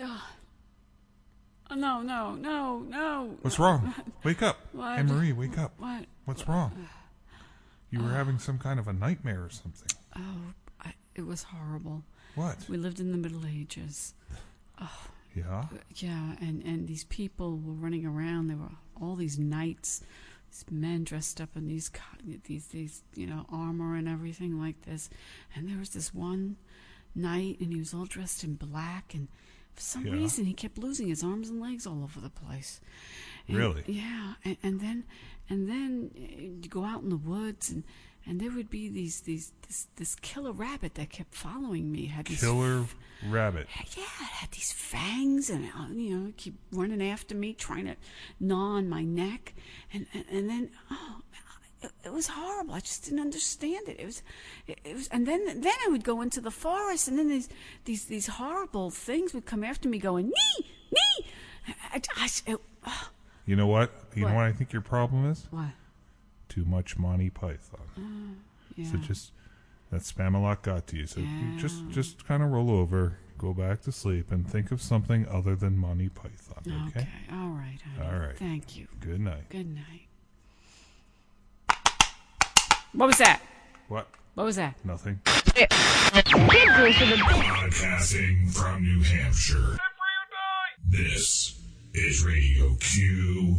[0.00, 3.36] Oh, no, no, no, no.
[3.42, 3.94] What's wrong?
[4.22, 4.58] Wake up.
[4.72, 4.98] What?
[4.98, 5.72] Anne Marie, wake up.
[5.78, 6.06] What?
[6.24, 6.88] What's wrong?
[7.90, 8.14] You were uh.
[8.14, 9.88] having some kind of a nightmare or something.
[10.16, 12.02] Oh, I, it was horrible.
[12.34, 12.56] What?
[12.68, 14.14] We lived in the Middle Ages.
[14.80, 15.06] Oh.
[15.34, 15.64] Yeah?
[15.96, 18.48] Yeah, and, and these people were running around.
[18.48, 18.70] There were
[19.00, 20.02] all these knights,
[20.50, 21.90] these men dressed up in these
[22.44, 25.10] these these you know armor and everything like this.
[25.54, 26.56] And there was this one
[27.14, 29.12] knight, and he was all dressed in black.
[29.14, 29.26] And
[29.74, 30.12] for some Yeah.
[30.14, 32.80] reason, he kept losing his arms and legs all over the place.
[33.48, 33.84] And- Really?
[33.86, 35.04] Yeah, and, and then
[35.50, 37.84] and then uh, you go out in the woods and.
[38.26, 42.06] And there would be these, these, this, this killer rabbit that kept following me.
[42.06, 42.86] Had these Killer
[43.28, 43.66] rabbit.
[43.94, 47.96] yeah, it had these fangs and uh, you know keep running after me, trying to
[48.40, 49.52] gnaw on my neck,
[49.92, 51.20] and and, and then oh,
[51.84, 52.74] it, it was horrible.
[52.74, 54.00] I just didn't understand it.
[54.00, 54.22] It was,
[54.66, 57.48] it, it was, and then then I would go into the forest, and then these
[57.84, 61.26] these these horrible things would come after me, going nee nee.
[61.92, 63.08] I, I, it, oh,
[63.46, 63.90] You know what?
[64.14, 64.30] You What?
[64.30, 65.46] know what I think your problem is?
[65.50, 65.70] what?
[66.48, 67.80] Too much Monty Python.
[67.98, 68.36] Oh,
[68.76, 68.90] yeah.
[68.90, 69.32] So just
[69.90, 71.06] that Spamalot got to you.
[71.06, 74.80] So you just just kind of roll over, go back to sleep, and think of
[74.82, 76.62] something other than Monty Python.
[76.88, 77.00] Okay.
[77.00, 78.08] okay, all right, honey.
[78.12, 78.36] All right.
[78.36, 78.86] Thank you.
[79.00, 79.48] Good night.
[79.48, 80.06] Good night.
[82.94, 83.40] What was that?
[83.88, 84.08] What?
[84.34, 84.74] What was that?
[84.84, 85.20] Nothing.
[87.24, 89.76] Broadcasting from New Hampshire.
[90.88, 91.60] This
[91.92, 93.58] is Radio QRM.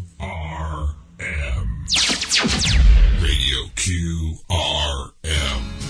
[3.22, 5.85] Radio QRM.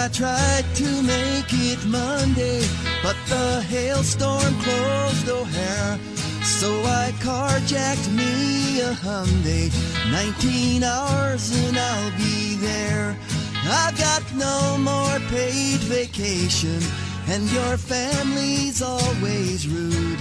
[0.00, 2.62] I tried to make it Monday,
[3.02, 5.98] but the hailstorm closed O'Hare.
[6.44, 9.72] So I carjacked me a Hyundai,
[10.12, 13.16] 19 hours and I'll be there.
[13.64, 16.80] I've got no more paid vacation,
[17.26, 20.20] and your family's always rude.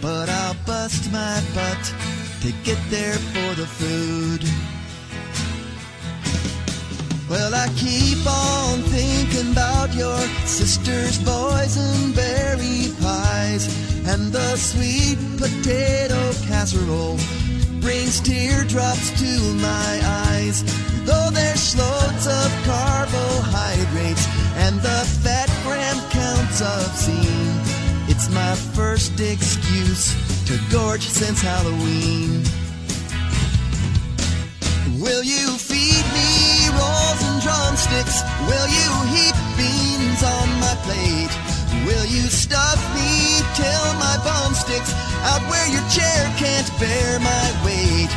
[0.00, 1.94] But I'll bust my butt
[2.40, 4.71] to get there for the food.
[7.32, 13.64] Well, I keep on thinking about your sister's boysenberry pies
[14.06, 17.16] and the sweet potato casserole
[17.80, 20.62] brings teardrops to my eyes.
[21.06, 27.56] Though there's loads of carbohydrates and the fat gram counts obscene,
[28.10, 30.12] it's my first excuse
[30.48, 32.44] to gorge since Halloween.
[35.00, 35.48] Will you
[37.92, 41.34] Will you heap beans on my plate?
[41.86, 44.92] Will you stuff me till my bum sticks
[45.28, 48.10] out where your chair can't bear my weight?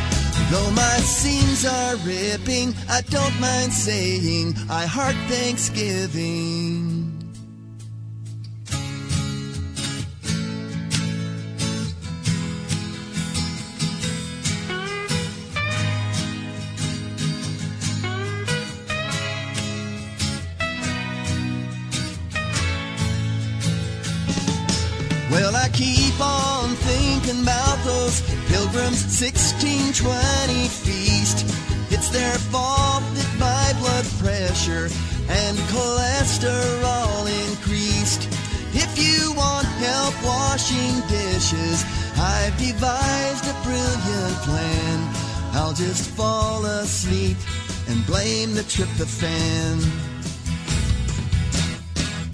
[0.50, 7.05] Though my seams are ripping, I don't mind saying I heart Thanksgiving.
[29.06, 31.46] 1620 feast.
[31.90, 34.90] It's their fault that my blood pressure
[35.30, 38.26] and cholesterol increased.
[38.74, 41.86] If you want help washing dishes,
[42.18, 44.98] I've devised a brilliant plan.
[45.54, 47.38] I'll just fall asleep
[47.88, 49.86] and blame the tryptophan.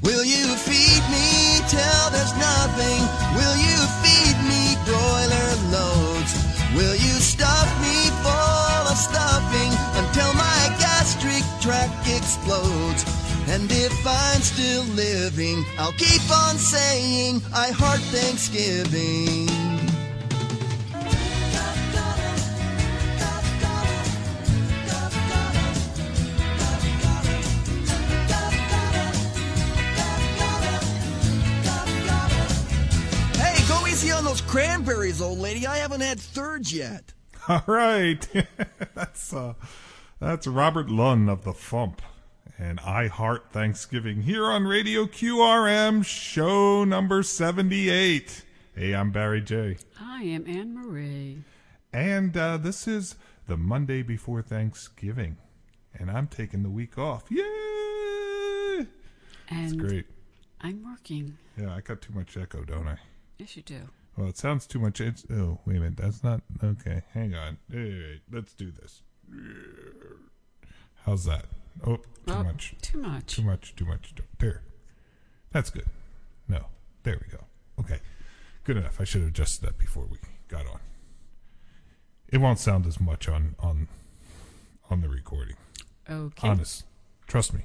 [0.02, 3.00] Will you feed me till there's nothing?
[3.36, 5.51] Will you feed me broiler?
[6.74, 13.04] Will you stuff me full of stuffing until my gastric tract explodes?
[13.48, 19.71] And if I'm still living, I'll keep on saying I heart Thanksgiving.
[34.32, 35.66] Those cranberries, old lady.
[35.66, 37.12] I haven't had thirds yet.
[37.50, 38.26] All right.
[38.94, 39.52] that's uh
[40.20, 42.00] that's Robert Lund of the Fump
[42.58, 48.42] and I Heart Thanksgiving here on Radio QRM show number 78.
[48.74, 49.76] Hey, I'm Barry J.
[50.00, 51.44] I am Anne Marie.
[51.92, 55.36] And uh, this is the Monday before Thanksgiving.
[55.92, 57.24] And I'm taking the week off.
[57.28, 58.86] Yay!
[59.50, 60.06] And It's great.
[60.62, 61.36] I'm working.
[61.60, 62.96] Yeah, I got too much echo, don't I?
[63.36, 63.90] Yes, you do.
[64.16, 65.00] Well, it sounds too much.
[65.00, 65.96] It's, oh, wait a minute.
[65.96, 67.02] That's not okay.
[67.14, 67.58] Hang on.
[67.70, 69.02] Hey, let's do this.
[71.06, 71.46] How's that?
[71.86, 72.74] Oh, too Oh, much.
[72.82, 73.36] Too much.
[73.36, 73.74] Too much.
[73.74, 74.14] Too much.
[74.38, 74.62] There.
[75.50, 75.86] That's good.
[76.48, 76.66] No.
[77.02, 77.44] There we go.
[77.80, 78.00] Okay.
[78.64, 79.00] Good enough.
[79.00, 80.18] I should have adjusted that before we
[80.48, 80.78] got on.
[82.28, 83.88] It won't sound as much on on
[84.90, 85.56] on the recording.
[86.08, 86.48] Okay.
[86.48, 86.84] Honest.
[87.26, 87.62] Trust me.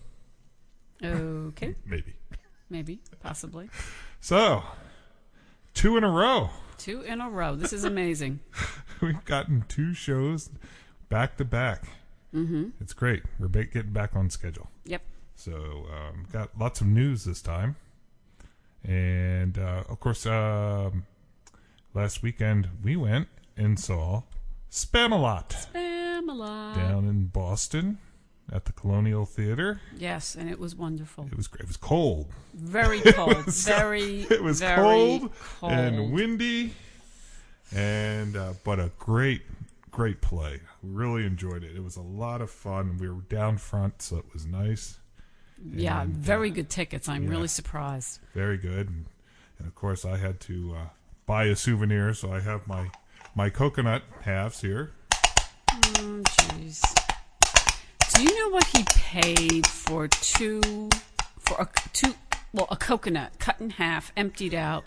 [1.04, 1.76] Okay.
[1.86, 2.16] Maybe.
[2.70, 3.00] Maybe.
[3.22, 3.70] Possibly.
[4.20, 4.64] So,
[5.78, 6.50] two in a row.
[6.78, 7.56] Two in a row.
[7.56, 8.40] This is amazing.
[9.02, 10.50] We've gotten two shows
[11.10, 11.84] back to back.
[12.34, 12.70] Mm-hmm.
[12.82, 13.24] It's great.
[13.40, 14.70] We're ba- getting back on schedule.
[14.86, 15.02] Yep.
[15.36, 17.76] So, um, got lots of news this time.
[18.84, 21.06] And, uh, of course, um,
[21.94, 24.24] last weekend we went and saw
[24.72, 26.74] Spamalot Pamela.
[26.76, 28.00] down in Boston
[28.52, 29.82] at the Colonial Theater.
[29.98, 31.28] Yes, and it was wonderful.
[31.32, 31.62] It was great.
[31.62, 32.28] It was cold.
[32.54, 33.46] Very cold.
[33.46, 34.22] was- very.
[34.22, 35.72] It was very cold, cold.
[35.72, 36.74] and windy,
[37.76, 39.42] and uh, but a great,
[39.92, 40.62] great play.
[40.82, 41.76] Really enjoyed it.
[41.76, 42.98] It was a lot of fun.
[42.98, 45.00] We were down front, so it was nice.
[45.74, 47.10] Yeah, and, very good tickets.
[47.10, 47.32] I'm yeah.
[47.32, 48.20] really surprised.
[48.34, 48.90] Very good.
[48.90, 49.06] And,
[49.58, 50.86] and of course, I had to uh,
[51.26, 52.90] buy a souvenir, so I have my
[53.36, 54.92] my coconut halves here.
[56.00, 56.82] Oh, jeez.
[58.18, 60.90] Do you know what he paid for two,
[61.38, 62.16] for a two,
[62.52, 64.86] well, a coconut cut in half, emptied out,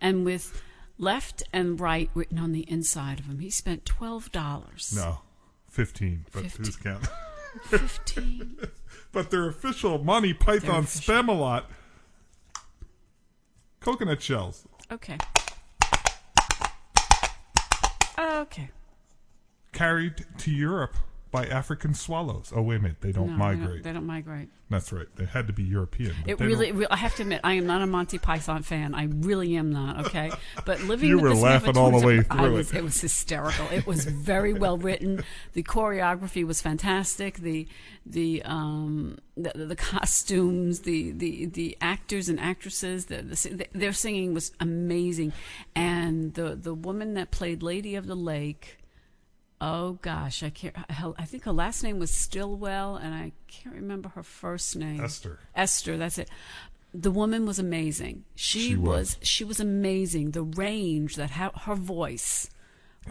[0.00, 0.62] and with
[0.96, 3.40] left and right written on the inside of him?
[3.40, 4.94] He spent twelve dollars.
[4.96, 5.20] No,
[5.68, 6.24] fifteen.
[6.32, 6.64] But Fifteen.
[6.64, 7.08] who's counting?
[7.64, 8.56] Fifteen.
[9.12, 11.64] but their official Monty Python Spamalot
[13.80, 14.66] coconut shells.
[14.90, 15.18] Okay.
[18.18, 18.70] Okay.
[19.72, 20.96] carried to Europe
[21.30, 22.52] by African swallows.
[22.54, 23.00] Oh, wait a minute.
[23.00, 23.68] They don't No, they migrate.
[23.68, 24.48] don't, they don't migrate.
[24.68, 25.06] That's right.
[25.16, 26.14] They had to be European.
[26.26, 28.94] It really, re- I have to admit, I am not a Monty Python fan.
[28.94, 30.06] I really am not.
[30.06, 30.30] Okay,
[30.64, 32.70] but living You with were this man for laughing all the 20 way through was,
[32.72, 32.78] it.
[32.78, 33.66] it was hysterical.
[33.72, 35.24] It was very well written.
[35.54, 37.38] The choreography was fantastic.
[37.38, 37.66] The
[38.06, 44.34] the um the, the costumes, the, the the actors and actresses, the, the their singing
[44.34, 45.32] was amazing,
[45.74, 48.76] and the the woman that played Lady of the Lake.
[49.60, 50.74] Oh gosh, I can't.
[50.88, 55.00] I think her last name was Stilwell, and I can't remember her first name.
[55.02, 55.38] Esther.
[55.54, 56.30] Esther, that's it.
[56.94, 58.24] The woman was amazing.
[58.34, 59.18] She, She was.
[59.18, 59.28] was.
[59.28, 60.30] She was amazing.
[60.30, 62.48] The range that ha- her voice.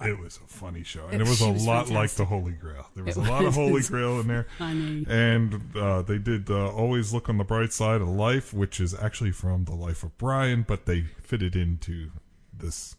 [0.04, 2.88] It was a funny show, and it was a was lot like the Holy Grail.
[2.96, 3.56] There was It a lot of.
[3.56, 5.06] Holy Grail in there, Funny.
[5.10, 8.94] and uh, they did uh, always look on the bright side of life, which is
[8.94, 12.12] actually from the life of Brian, but they fitted into
[12.56, 12.96] this.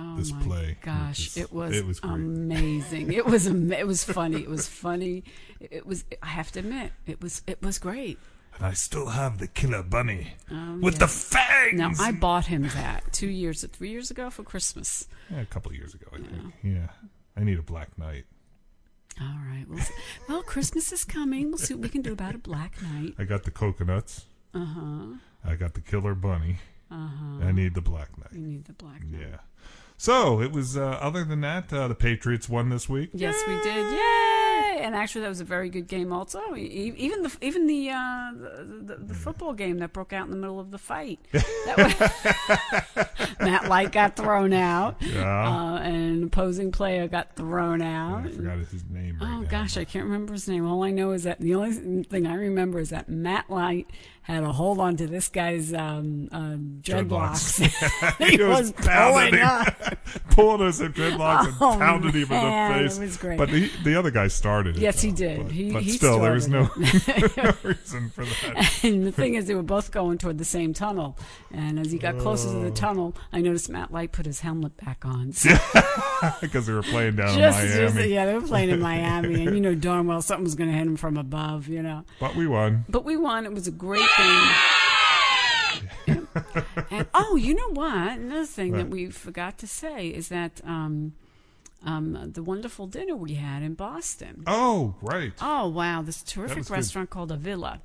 [0.00, 3.12] Oh This play, gosh, which is- it was it was amazing.
[3.12, 4.40] it was it was funny.
[4.42, 5.24] It was funny.
[5.60, 6.04] It, it was.
[6.22, 8.18] I have to admit, it was it was great.
[8.56, 10.98] And I still have the killer bunny Oh, with yeah.
[11.00, 11.78] the fangs.
[11.78, 15.06] Now I bought him that two years, three years ago for Christmas.
[15.30, 16.54] yeah, a couple of years ago, I think.
[16.62, 16.88] Yeah,
[17.36, 18.24] I need a black knight.
[19.20, 19.64] All right.
[19.68, 19.84] Well,
[20.28, 21.48] well, Christmas is coming.
[21.48, 23.14] We'll see what we can do about a black knight.
[23.18, 24.26] I got the coconuts.
[24.54, 25.06] Uh huh.
[25.44, 26.56] I got the killer bunny.
[26.90, 27.44] Uh huh.
[27.46, 28.32] I need the black knight.
[28.32, 29.20] You need the black night.
[29.20, 29.36] Yeah.
[30.00, 30.76] So it was.
[30.76, 33.10] Uh, other than that, uh, the Patriots won this week.
[33.12, 33.92] Yes, we did.
[33.92, 34.78] Yay!
[34.80, 36.12] And actually, that was a very good game.
[36.12, 40.30] Also, even the even the uh, the, the, the football game that broke out in
[40.30, 41.18] the middle of the fight.
[41.66, 45.48] That was, Matt Light got thrown out, Yeah.
[45.48, 48.24] uh, and an opposing player got thrown out.
[48.26, 49.18] I forgot his name.
[49.20, 49.48] Right Oh now.
[49.48, 50.66] gosh, I can't remember his name.
[50.66, 53.88] All I know is that the only thing I remember is that Matt Light
[54.34, 57.58] had a hold on to this guy's um, uh, dreadlocks.
[58.18, 59.46] he, He was was, pounding pulling him.
[59.46, 59.98] up.
[60.30, 62.98] Pulled us in dreadlocks and Oh, pounded him in man, the it face.
[62.98, 63.38] was great.
[63.38, 64.80] But he, the other guy started it.
[64.82, 65.44] Yes, he did.
[65.44, 68.80] But, He- but he still, there was no, no reason for that.
[68.84, 71.16] And the thing is, they were both going toward the same tunnel.
[71.52, 72.52] And as he got closer Oh.
[72.52, 75.32] to the tunnel, I noticed Matt Light put his helmet back on.
[75.32, 75.50] So
[76.40, 78.12] Because they were playing down just, in just- Miami.
[78.12, 80.76] yeah, they were playing in Miami, and you know darn well something was going to
[80.76, 82.04] hit him from above, you know.
[82.20, 82.84] But we won.
[82.88, 83.46] But we won.
[83.46, 84.52] It was a great game.
[86.90, 88.18] and oh, you know what?
[88.18, 91.14] Another thing that we forgot to say is that um,
[91.84, 94.44] um, the wonderful dinner we had in Boston.
[94.46, 95.32] Oh, right.
[95.40, 96.70] Oh wow, this was terrific good.
[96.70, 97.80] restaurant called Avila,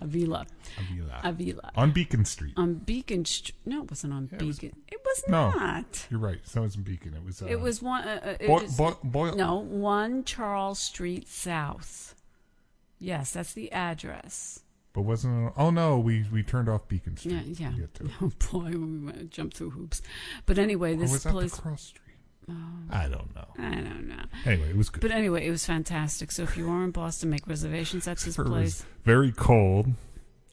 [0.00, 0.46] Avila,
[0.78, 1.20] Avila.
[1.24, 1.70] Avila.
[1.76, 2.54] On Beacon Street.
[2.56, 3.24] on Beacon.
[3.24, 3.56] Street.
[3.64, 4.78] no, it wasn't on it was- Beacon.
[4.88, 5.50] it was No.
[5.50, 6.06] not.
[6.10, 6.40] You're right.
[6.44, 7.14] So it's in Beacon.
[7.14, 7.42] It was.
[7.42, 8.06] Uh, It was one.
[8.06, 12.14] Uh, uh, it Boy, was- boy, no, one Charles Street South.
[13.00, 14.60] Yes, that's the address.
[14.98, 15.52] But wasn't it?
[15.56, 17.34] Oh no, we we turned off Beacon Street.
[17.34, 17.70] Yeah, yeah.
[17.70, 18.10] to get to it.
[18.20, 20.02] Oh boy, we went to jump through hoops.
[20.44, 21.54] But anyway, Or this was that place.
[21.54, 22.16] the cross street?
[22.50, 22.54] Oh.
[22.90, 23.46] I don't know.
[23.60, 24.24] I don't know.
[24.44, 25.00] Anyway, it was good.
[25.02, 26.32] But anyway, it was fantastic.
[26.32, 28.64] So if you are in Boston, make reservations at this it place.
[28.80, 29.86] was very cold,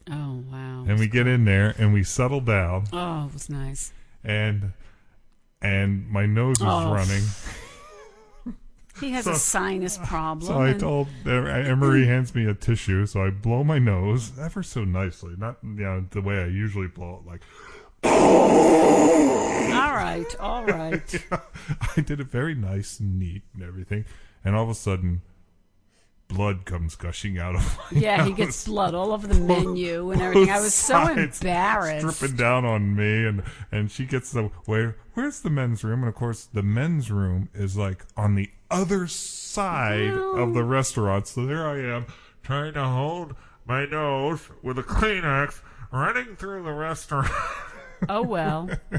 [0.08, 0.84] Oh wow.
[0.86, 3.92] and we get in there and we settle down Oh, it was nice.
[4.22, 4.74] and
[5.60, 6.94] and my nose was Oh.
[6.94, 7.24] running.
[9.00, 10.46] He has So- a sinus problem.
[10.46, 12.06] So I told Emery mm.
[12.06, 16.06] hands me a tissue, so I blow my nose ever so nicely, not you know
[16.10, 17.26] the way I usually blow it.
[17.28, 17.42] Like
[18.04, 21.24] all right, all right.
[21.96, 24.04] I did it very nice and neat and everything,
[24.44, 25.22] and all of a sudden,
[26.28, 30.20] blood comes gushing out of my Yeah, he gets blood all over the menu and
[30.22, 30.50] everything.
[30.50, 32.18] I was so embarrassed.
[32.18, 36.00] dripping down on me, and and she gets the where where's the men's room?
[36.00, 41.28] And of course, the men's room is like on the other side of the restaurant.
[41.28, 42.06] So there I am
[42.42, 43.34] trying to hold
[43.66, 47.30] my nose with a Kleenex, running through the restaurant.
[48.10, 48.68] Oh well.
[48.92, 48.98] Oh,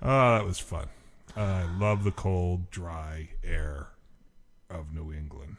[0.38, 0.86] that was fun.
[1.36, 3.88] I love the cold, dry air
[4.70, 5.56] of New England.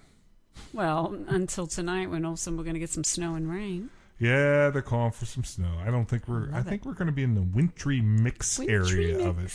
[0.73, 3.49] Well, until tonight when all of a sudden we're going to get some snow and
[3.49, 3.91] rain.
[4.19, 5.77] Yeah, they're calling for some snow.
[5.85, 6.51] I don't think we're.
[6.53, 8.73] I, love think we're going to be in the wintry mix Wintry
[9.11, 9.51] area of it.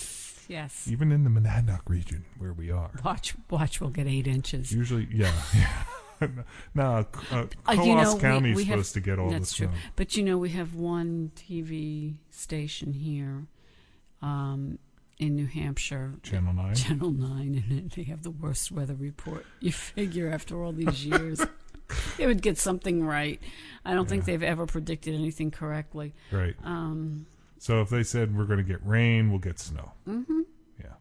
[0.48, 0.88] Yes.
[0.90, 2.90] even in the Monadnock region where we are.
[3.04, 3.80] Watch, watch.
[3.80, 4.72] We'll get eight inches.
[4.72, 5.32] Usually, yeah.
[5.54, 6.26] yeah.
[6.74, 9.66] no, uh, Uh, you know, County is we have- supposed to get all That's the
[9.66, 9.74] true.
[9.94, 13.46] But you know, we have one TV station here
[14.22, 14.78] um,
[15.18, 16.74] in New Hampshire, Channel 9.
[16.74, 19.44] Channel 9, and they have the worst weather report.
[19.60, 21.40] You figure after all these years,
[22.16, 23.40] they would get something right.
[23.84, 26.14] I don't think they've ever predicted anything correctly.
[26.32, 26.54] Right.
[26.64, 27.26] Um,
[27.58, 29.92] So if they said we're going to get rain, we'll get snow.
[30.08, 30.37] Mm-hmm.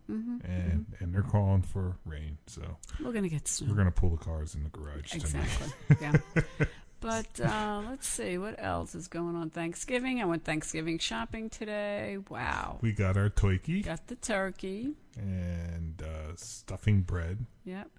[0.09, 0.15] Yeah.
[0.49, 2.61] and and they're calling for rain, so
[3.03, 3.67] we're going to get snow.
[3.69, 5.23] we're going to pull the cars in the garage tonight.
[5.25, 5.97] Exactly.
[6.01, 6.65] yeah.
[6.99, 10.19] But uh, let's see what else is going on Thanksgiving.
[10.19, 12.17] I went Thanksgiving shopping today.
[12.29, 12.79] Wow.
[12.81, 13.83] We got our turkey.
[13.83, 14.93] Got the turkey.
[15.15, 17.89] and uh, stuffing bread, Yep.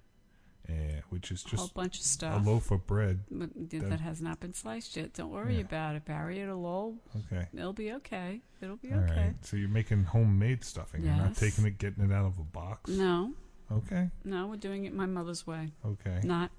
[0.69, 2.45] And, which is just A whole bunch of stuff.
[2.45, 3.21] a loaf of bread.
[3.31, 5.13] but that has not been sliced yet.
[5.13, 5.61] Don't worry Yeah.
[5.61, 6.39] about it, Barry.
[6.39, 6.95] It'll all
[7.31, 7.47] Okay.
[7.53, 8.41] it'll be okay.
[8.61, 9.11] It'll be All right.
[9.11, 9.33] okay.
[9.41, 11.03] So you're making homemade stuffing.
[11.03, 12.89] You're not taking it, getting it out of a box.
[12.91, 13.33] No,
[13.71, 14.09] Okay.
[14.23, 15.71] no, we're doing it my mother's way.
[15.85, 16.19] Okay.
[16.23, 16.51] Not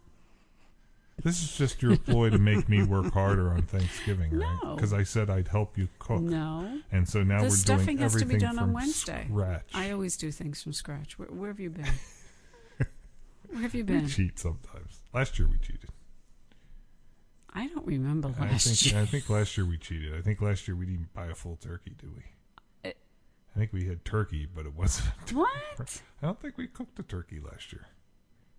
[1.22, 4.74] This is just your ploy to make me work harder on Thanksgiving, right?
[4.74, 6.80] Because I said I'd help you cook, no.
[6.90, 7.56] and so now The we're doing it.
[7.58, 9.26] stuffing has to be everything done on Wednesday.
[9.28, 9.68] Scratch.
[9.74, 11.18] I always do things from scratch.
[11.18, 11.84] Where, where have you been?
[13.50, 14.08] where have you we been?
[14.08, 15.02] cheat sometimes.
[15.12, 15.90] Last year we cheated.
[17.52, 19.02] I don't remember I last think year.
[19.02, 20.14] I think last year we cheated.
[20.16, 22.22] I think last year we didn't buy a full turkey, did we?
[22.90, 22.96] It-
[23.54, 25.08] I think we had turkey, but it wasn't.
[25.32, 25.48] What?
[26.22, 27.86] I don't think we cooked a turkey last year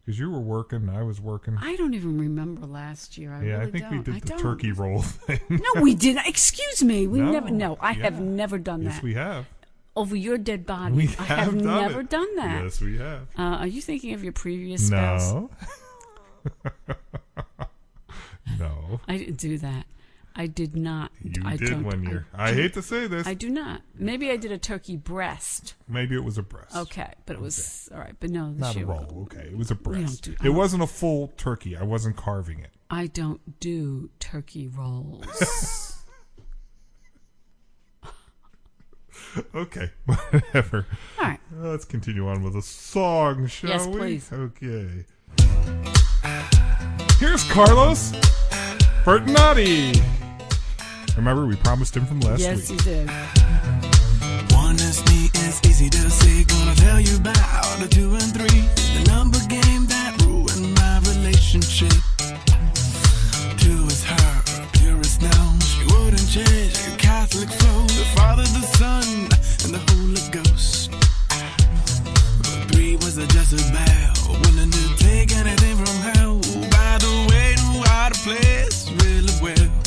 [0.03, 1.57] because you were working, I was working.
[1.61, 3.31] I don't even remember last year.
[3.33, 3.97] I yeah, really I think don't.
[3.99, 4.39] we did I the don't.
[4.39, 5.39] turkey roll thing.
[5.49, 6.27] No, we didn't.
[6.27, 7.07] Excuse me.
[7.07, 7.49] We No, never.
[7.49, 9.45] No, I have never done yes, that we have.
[9.95, 10.95] Over your dead body.
[10.95, 12.09] We I have have done never it.
[12.09, 12.63] done that.
[12.63, 13.27] Yes, we have.
[13.37, 15.31] Uh, are you thinking of your previous spouse?
[15.33, 15.49] No.
[18.59, 19.01] no.
[19.07, 19.85] I didn't do that.
[20.33, 21.11] I did not.
[21.21, 22.25] You I did one year.
[22.33, 23.27] I, do- hate to say this.
[23.27, 23.81] I do not.
[23.95, 25.73] Maybe I did a turkey breast.
[25.89, 26.73] Maybe it was a breast.
[26.75, 28.15] Okay, but it was all right.
[28.17, 29.23] But no, this Not a roll.
[29.23, 30.23] Okay, it was a breast.
[30.23, 31.75] do- it wasn't a full turkey.
[31.75, 32.69] I wasn't carving it.
[32.89, 35.97] I don't do turkey rolls.
[39.55, 40.85] Okay, whatever.
[41.19, 41.39] all right.
[41.57, 43.97] Let's continue on with a song, shall Yes, we?
[43.97, 44.29] please.
[44.31, 45.05] Okay.
[47.19, 48.11] Here's Carlos
[49.05, 50.01] Bertinati.
[51.15, 52.79] Remember, we promised him from last yes, week.
[52.85, 54.53] Yes, you did.
[54.55, 56.43] Honesty is easy to see.
[56.45, 58.61] Gonna tell you about the two and three.
[58.99, 61.91] The number game that ruined my relationship.
[63.57, 65.57] Two is her, pure as snow.
[65.63, 66.90] She wouldn't change.
[67.41, 69.03] The Father, the Son,
[69.65, 70.91] and the Holy Ghost.
[72.71, 73.25] Three was a.
[74.29, 76.37] Willing to take anything from hell.
[76.69, 78.67] By the way, knew how to play
[79.03, 79.80] really well.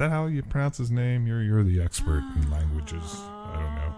[0.00, 1.26] That how you pronounce his name?
[1.26, 3.02] You're you're the expert in languages.
[3.20, 3.94] I don't know.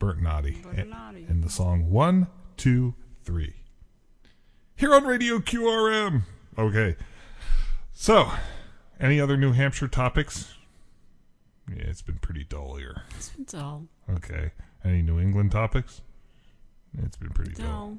[0.00, 0.62] Bertinati.
[0.62, 1.28] Bertinati.
[1.28, 2.26] And the song One,
[2.56, 3.54] Two, Three.
[4.74, 6.22] Here on Radio QRM.
[6.56, 6.96] Okay.
[7.92, 8.30] So,
[8.98, 10.54] any other New Hampshire topics?
[11.68, 13.02] Yeah, it's been pretty dull here.
[13.38, 14.52] It's all Okay.
[14.82, 16.00] Any New England topics?
[17.02, 17.66] It's been pretty dull.
[17.66, 17.98] dull.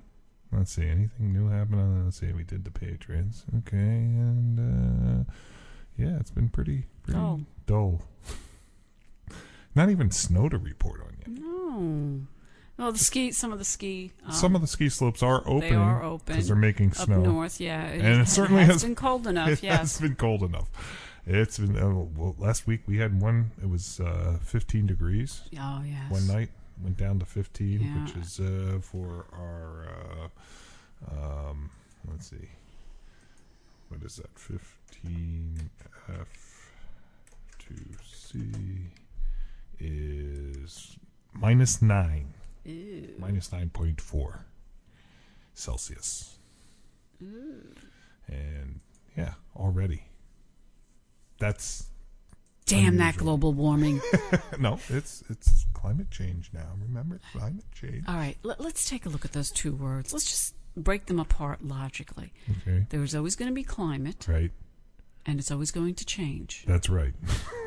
[0.52, 0.88] Let's see.
[0.88, 2.06] Anything new happen?
[2.06, 2.34] Let's see.
[2.34, 3.44] We did the Patriots.
[3.60, 4.60] Okay, and
[5.28, 5.32] uh,
[6.00, 7.42] yeah, it's been pretty pretty Dull.
[7.68, 8.02] dull.
[9.76, 11.28] Not even snow to report on yet.
[11.42, 12.22] No.
[12.78, 13.32] Well, the ski.
[13.32, 14.12] Some of the ski.
[14.26, 15.60] Um, Some of the ski slopes are open.
[15.70, 17.22] they are open because they're making up snow.
[17.22, 17.60] north.
[17.60, 19.50] Yeah, And it certainly has been cold enough.
[19.50, 19.58] Yes.
[19.60, 19.78] It yes.
[19.80, 20.70] has been cold enough.
[21.28, 23.52] It's been uh, well, last week we had one.
[23.62, 26.10] It was uh, 15 degrees Oh yes.
[26.10, 26.50] one night.
[26.82, 28.02] Went down to 15, Yeah.
[28.04, 30.30] which is uh, for our.
[31.06, 31.70] Uh, um,
[32.10, 32.50] let's see.
[33.90, 34.38] What is that?
[34.38, 35.70] 15
[36.08, 36.72] F
[37.60, 38.86] 2C
[39.80, 40.98] is
[41.34, 42.34] minus 9.
[42.66, 43.16] Ew.
[43.18, 44.40] Minus 9.4
[45.54, 46.38] Celsius.
[47.20, 48.80] And
[49.18, 50.04] yeah, already.
[51.40, 51.88] That's
[52.66, 54.00] Damn that global warming.
[54.60, 56.68] no, it's it's climate change now.
[56.80, 58.04] Remember climate change.
[58.08, 60.14] All right, let, let's take a look at those two words.
[60.14, 62.32] Let's just break them apart logically.
[62.62, 62.86] Okay.
[62.90, 64.52] There's always going to be climate, Right.
[65.26, 66.64] and it's always going to change.
[66.68, 67.14] That's right.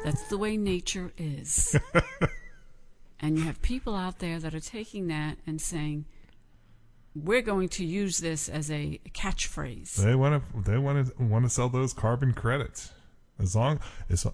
[0.05, 1.77] That's the way nature is.
[3.21, 6.07] and you have people out there that are taking that and saying,
[7.15, 9.97] we're going to use this as a catchphrase.
[9.97, 12.91] They want to they want to want to sell those carbon credits.
[13.43, 14.27] As long as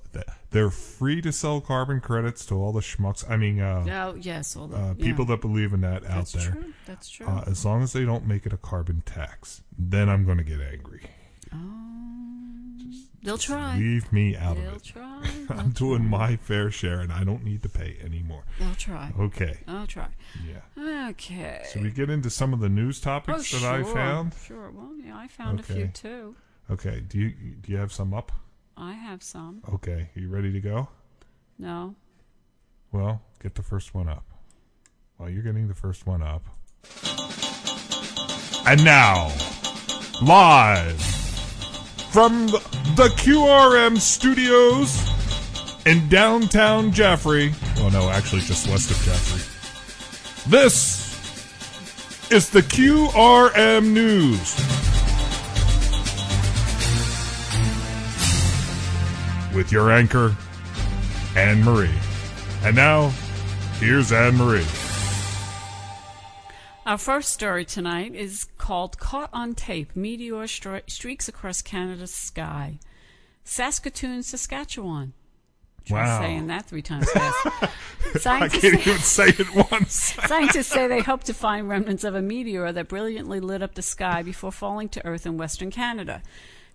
[0.50, 3.28] they're free to sell carbon credits to all the schmucks.
[3.28, 4.54] I mean, uh, Oh, yes.
[4.54, 5.04] All the, uh, yeah.
[5.04, 6.52] people that believe in that out That's there.
[6.52, 6.72] true.
[6.86, 7.26] That's true.
[7.26, 10.44] Uh, as long as they don't make it a carbon tax, then I'm going to
[10.44, 11.02] get angry.
[13.22, 13.76] They'll try.
[13.76, 14.66] Leave me out of it.
[14.66, 15.44] They'll of it.
[15.48, 15.56] try.
[15.58, 18.44] I'm doing my fair share, and I don't need to pay anymore.
[18.58, 19.12] They'll try.
[19.18, 19.58] Okay.
[19.66, 20.08] I'll try.
[20.46, 21.08] Yeah.
[21.08, 21.64] Okay.
[21.72, 23.60] Should we get into some of the news oh, topics sure.
[23.60, 24.34] that I found?
[24.46, 24.70] Sure.
[24.70, 26.36] Well, yeah, I found a few too.
[26.70, 27.00] Okay.
[27.06, 28.30] Do you do you have some up?
[28.80, 29.62] I have some.
[29.74, 30.08] Okay.
[30.14, 30.88] you ready to go?
[31.58, 31.96] No.
[32.92, 34.24] Well, get the first one up.
[35.16, 36.44] While you're getting the first one up.
[38.66, 39.32] And now,
[40.22, 41.00] live
[42.12, 42.58] from the,
[42.94, 45.04] the QRM studios
[45.84, 47.52] in downtown Jaffrey.
[47.78, 50.50] Oh, no, actually, just west of Jaffrey.
[50.50, 54.77] This is the QRM News.
[59.58, 60.36] With your anchor,
[61.34, 61.90] Anne Marie.
[62.62, 63.08] And now,
[63.80, 64.64] here's Anne Marie.
[66.86, 72.78] Our first story tonight is called Caught on Tape Meteor Stri- Streaks Across Canada's Sky.
[73.42, 75.12] Saskatoon, Saskatchewan.
[75.84, 76.20] Try Wow.
[76.20, 77.46] saying that three times fast.
[78.28, 80.14] I can't even say it once.
[80.28, 83.82] scientists say they hope to find remnants of a meteor that brilliantly lit up the
[83.82, 86.22] sky before falling to Earth in Western Canada.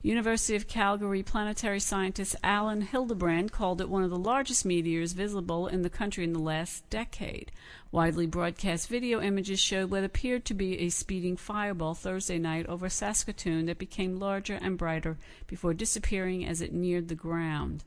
[0.06, 5.66] University of Calgary planetary scientist Alan Hildebrand called it one of the largest meteors visible
[5.66, 7.54] in the country in the last decade.
[7.90, 12.90] Widely broadcast video images showed what appeared to be a speeding fireball Thursday night over
[12.90, 17.86] Saskatoon that became larger and brighter before disappearing as it neared the ground.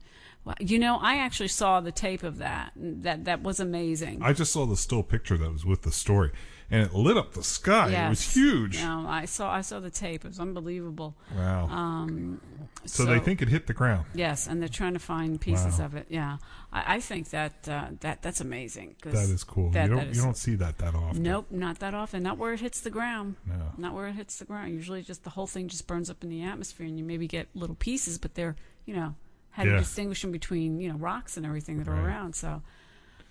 [0.59, 2.71] You know, I actually saw the tape of that.
[2.75, 4.23] That that was amazing.
[4.23, 6.31] I just saw the still picture that was with the story,
[6.69, 7.89] and it lit up the sky.
[8.05, 8.79] It was huge.
[8.81, 10.25] No, I saw I saw the tape.
[10.25, 11.15] It was unbelievable.
[11.35, 11.67] Wow.
[11.67, 12.41] Um,
[12.85, 14.05] so, they think it hit the ground.
[14.13, 15.85] Yes, and they're trying to find pieces Wow.
[15.85, 16.05] of it.
[16.09, 16.37] Yeah,
[16.71, 18.95] I, I think that uh, that that's amazing.
[19.01, 19.71] 'cause That is cool.
[19.71, 21.21] that- you don't is- you don't see that that often.
[21.23, 22.23] Nope, not that often.
[22.23, 23.35] Not where it hits the ground.
[23.45, 23.73] No.
[23.77, 24.73] Not where it hits the ground.
[24.73, 27.47] Usually, just the whole thing just burns up in the atmosphere, and you maybe get
[27.53, 29.15] little pieces, but they're you know
[29.51, 32.35] how to distinguish them between you know rocks and everything that are around.
[32.35, 32.61] So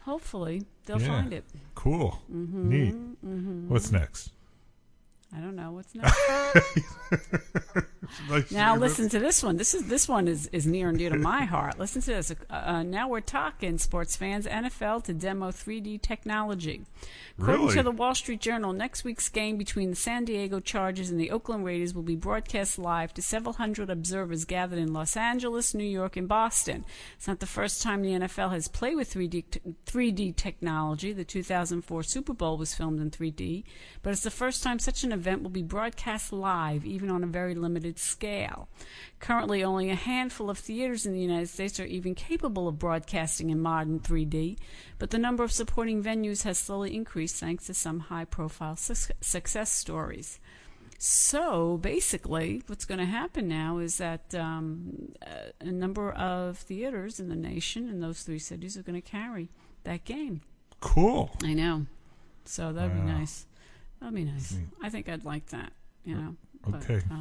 [0.07, 1.09] hopefully they'll Yeah.
[1.09, 1.45] find it.
[1.75, 2.11] Cool.
[2.33, 2.95] Mm-hmm, Neat.
[3.71, 4.33] What's next?
[5.37, 6.17] I don't know what's next.
[8.31, 9.57] Like, Now listen to this one.
[9.57, 11.79] This is this one is, is near and dear to my heart.
[11.79, 12.31] Listen to this.
[12.31, 14.47] Uh, uh, now we're talking sports fans.
[14.47, 16.83] NFL to demo 3D technology.
[17.39, 17.77] According Really?
[17.77, 21.31] to the Wall Street Journal, next week's game between the San Diego Chargers and the
[21.33, 25.85] Oakland Raiders will be broadcast live to several hundred observers gathered in Los Angeles, New
[25.85, 26.85] York, and Boston.
[27.17, 31.13] It's not the first time the NFL has played with 3D t- 3D technology.
[31.13, 33.65] The 2004 Super Bowl was filmed in 3D,
[34.03, 37.25] but it's the first time such an event event will be broadcast live, even on
[37.25, 38.69] a very limited scale.
[39.19, 43.51] Currently, only a handful of theaters in the United States are even capable of broadcasting
[43.51, 44.57] in modern 3D,
[45.01, 49.13] but the number of supporting venues has slowly increased thanks to some high profile su-
[49.21, 50.39] success stories.
[50.99, 57.19] So basically, what's going to happen now is that um, a, a number of theaters
[57.19, 59.51] in the nation in those three cities are going to carry
[59.83, 60.43] that game.
[60.81, 61.37] Cool.
[61.43, 61.87] I know.
[62.45, 63.47] So that'd be nice.
[64.01, 64.57] That'd be nice.
[64.83, 65.73] I think I'd like that.
[66.05, 66.37] You know.
[66.67, 67.03] But, Okay.
[67.11, 67.17] uh,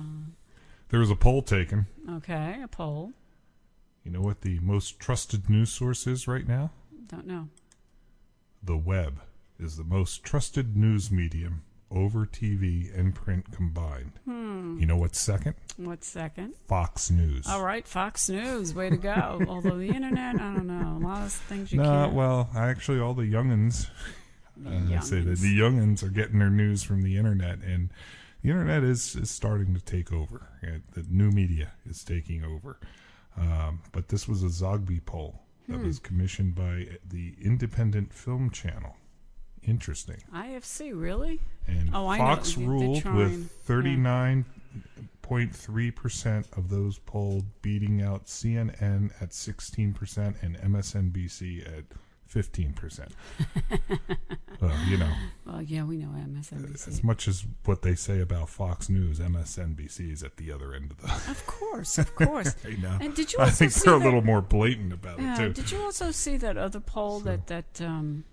[0.90, 1.88] There was a poll taken.
[2.18, 2.62] okay.
[2.64, 3.14] A poll.
[4.04, 6.72] You know what the most trusted news source is right now?
[7.08, 7.50] Don't know.
[8.64, 9.22] The web
[9.60, 14.12] is the most trusted news medium over TV and print combined.
[14.26, 14.78] Hmm.
[14.80, 15.56] You know what's second?
[15.78, 16.54] What's second?
[16.68, 17.48] Fox News.
[17.48, 18.74] All right, Fox News.
[18.74, 19.42] Way to go.
[19.48, 20.98] Although the internet, I don't know.
[20.98, 22.14] A lot of things you no, can't.
[22.14, 23.88] well, actually, all the youngins,
[24.66, 27.90] uh, I say that the youngins are getting their news from the internet, and
[28.44, 30.48] the internet is, is starting to take over.
[30.62, 32.78] Yeah, The new media is taking over.
[33.38, 35.86] Um, but this was a Zogby poll that Hmm.
[35.88, 38.96] was commissioned by the Independent Film Channel.
[39.64, 40.22] Interesting.
[40.34, 41.42] IFC, really?
[41.68, 42.24] And Oh, I know.
[42.24, 51.86] Fox ruled with 39.3% of those polled beating out CNN at 16% and MSNBC at
[52.34, 53.10] 15%.
[54.62, 55.12] well, you know,
[55.46, 56.88] Well, yeah, we know MSNBC.
[56.88, 60.92] as much as what they say about Fox News, MSNBC is at the other end
[60.92, 61.08] of the.
[61.32, 62.56] Of course, of course.
[62.66, 65.54] And did you I think they're a little more blatant about it, too.
[65.54, 68.26] did you also see that other poll So- that that um,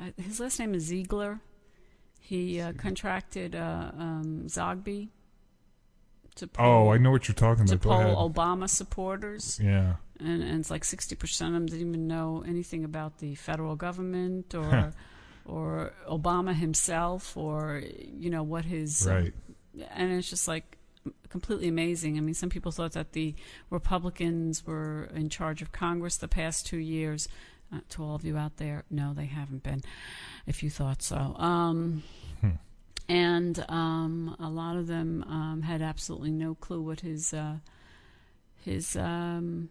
[0.00, 1.40] uh, his last name is Ziegler?
[2.20, 5.08] He uh, contracted uh, um, Zogby
[6.36, 7.82] to poll, oh, I know what you're talking to about.
[7.82, 8.34] Go poll ahead.
[8.34, 9.96] Obama supporters, Yeah.
[10.20, 13.76] And, and it's like sixty percent of them didn't even know anything about the federal
[13.76, 14.92] government or
[15.46, 19.34] or Obama himself or you know what his um, Right.
[19.90, 20.78] and it's just like
[21.28, 22.16] completely amazing.
[22.16, 23.34] I mean, some people thought that the
[23.70, 27.28] Republicans were in charge of Congress the past two years.
[27.72, 29.82] Uh, to all of you out there, no, they haven't been.
[30.46, 32.02] If you thought so, um,
[33.08, 37.56] and um, a lot of them um, had absolutely no clue what his uh,
[38.64, 39.70] his um,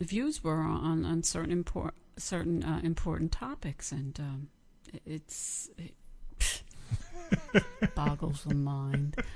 [0.00, 4.48] views were on on certain import certain uh, important topics, and um,
[4.92, 5.94] it, it's it
[7.94, 9.16] boggles the mind.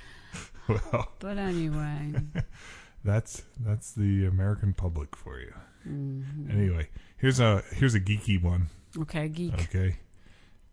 [0.69, 2.13] Well, But anyway,
[3.05, 5.55] that's that's the American public for you.
[5.89, 6.53] mhm.
[6.53, 8.67] Anyway, here's a here's a geeky one.
[8.99, 9.55] okay, geek.
[9.55, 9.97] Okay,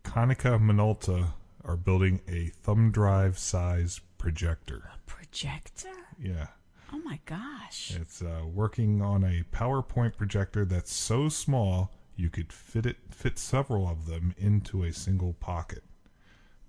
[0.04, 1.28] Konica Minolta
[1.64, 4.90] are building a thumb drive size projector.
[4.94, 5.88] A Projector?
[6.20, 6.48] Yeah,
[6.92, 7.96] Oh my gosh.
[8.00, 13.38] it's uh, working on a PowerPoint projector that's so small you could fit it fit
[13.38, 15.82] several of them into a single pocket.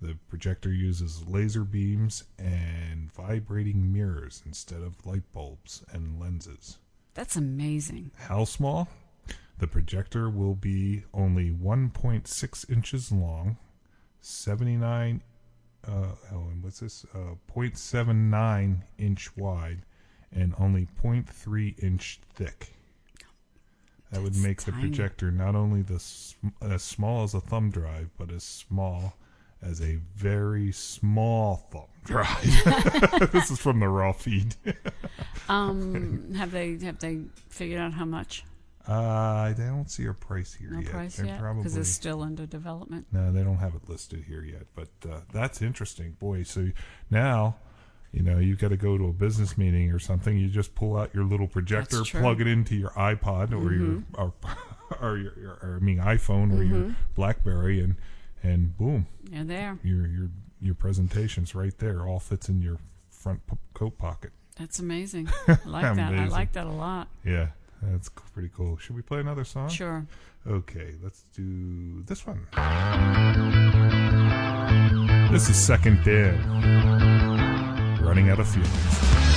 [0.00, 6.78] The projector uses laser beams and vibrating mirrors instead of light bulbs and lenses.
[7.14, 8.12] That's amazing.
[8.16, 8.88] How small?
[9.58, 13.56] The projector will be only 1.6 inches long,
[14.20, 15.22] 79,
[15.86, 17.04] uh, oh, and what's this?
[17.12, 19.82] Uh, 0.79 inch wide,
[20.34, 22.72] and only 0.3 inch thick.
[24.10, 27.70] That would That's make the projector not only the sm- as small as a thumb
[27.70, 29.14] drive, but as small
[29.60, 33.30] as a very small thumb drive.
[33.32, 34.54] this is from the raw feed.
[35.50, 38.44] Um, have they have they figured out how much?
[38.86, 40.90] Uh, I don't see a price here No yet.
[40.90, 43.06] price They're yet probably because it's still under development.
[43.12, 44.66] no, they don't have it listed here yet.
[44.74, 46.42] But uh, that's interesting, boy.
[46.42, 46.68] So
[47.10, 47.56] now,
[48.12, 50.36] you know, you've got to go to a business meeting or something.
[50.36, 51.98] You just pull out your little projector.
[51.98, 52.20] Mm-hmm.
[52.20, 54.32] plug it into your iPod or your or,
[55.00, 57.96] or your, your or, I mean iPhone or your BlackBerry, and
[58.42, 59.78] and boom, You're there.
[59.82, 62.06] your your your presentation's right there.
[62.06, 62.78] All fits in your
[63.10, 64.32] front po- coat pocket.
[64.58, 65.28] That's amazing.
[65.48, 66.14] I like that.
[66.14, 67.08] I like that a lot.
[67.24, 67.48] Yeah,
[67.82, 68.76] that's pretty cool.
[68.78, 69.68] Should we play another song?
[69.68, 70.06] Sure.
[70.46, 72.46] Okay, let's do this one.
[75.30, 77.37] This is Second Dan.
[78.08, 79.27] Running out of feelings.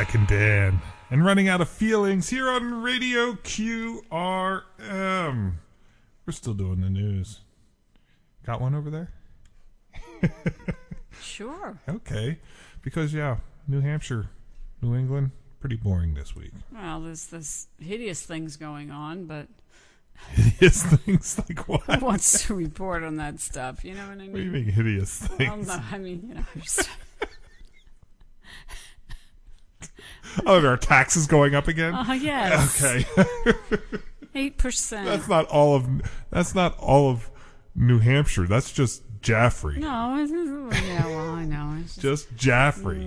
[0.00, 0.80] Second Dan.
[1.10, 4.62] And running out of feelings here on Radio QRM.
[6.24, 7.40] We're still doing the news.
[8.46, 9.12] Got one over there?
[11.20, 11.78] Sure.
[11.86, 12.38] Okay.
[12.80, 13.36] Because, yeah,
[13.68, 14.30] New Hampshire,
[14.80, 16.52] New England, pretty boring this week.
[16.72, 19.48] Well, there's this hideous things going on, but
[20.30, 21.82] Hideous things like what?
[21.82, 23.84] who wants to report on that stuff?
[23.84, 24.32] You know what I mean?
[24.32, 24.64] What do you mean?
[24.68, 25.68] hideous Well, things?
[25.68, 26.88] no, I mean, you know, just-
[30.46, 31.92] Oh, there are taxes going up again?
[31.96, 33.04] oh yes, Okay.
[34.34, 35.06] eight percent.
[35.06, 35.86] that's not all of
[36.30, 37.30] that's not all of
[37.74, 38.46] New Hampshire.
[38.46, 39.78] That's just Jaffrey.
[39.78, 41.76] No, it's- yeah, well, I know.
[41.80, 43.00] It's just- Just Jaffrey.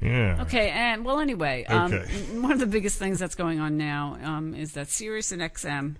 [0.00, 0.36] Yeah.
[0.36, 0.40] Mm.
[0.42, 2.06] Okay, and well, anyway, um, Okay.
[2.40, 5.96] one of the biggest things that's going on now um, is that Sirius and XM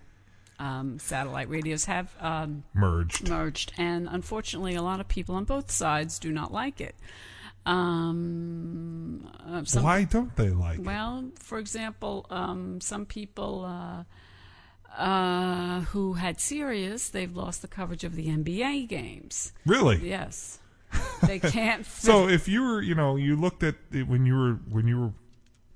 [0.58, 3.28] um, satellite radios have um, Merged.
[3.28, 6.94] merged, and unfortunately, a lot of people on both sides do not like it.
[7.66, 10.84] Um, uh, some, Why don't they like it?
[10.84, 18.04] Well, for example, um, some people uh, uh, who had Sirius, they've lost the coverage
[18.04, 19.52] of the NBA games.
[19.64, 20.08] Really?
[20.08, 20.58] Yes,
[21.26, 21.84] they can't.
[21.84, 25.00] So if you were, you know, you looked at it when you were when you
[25.00, 25.12] were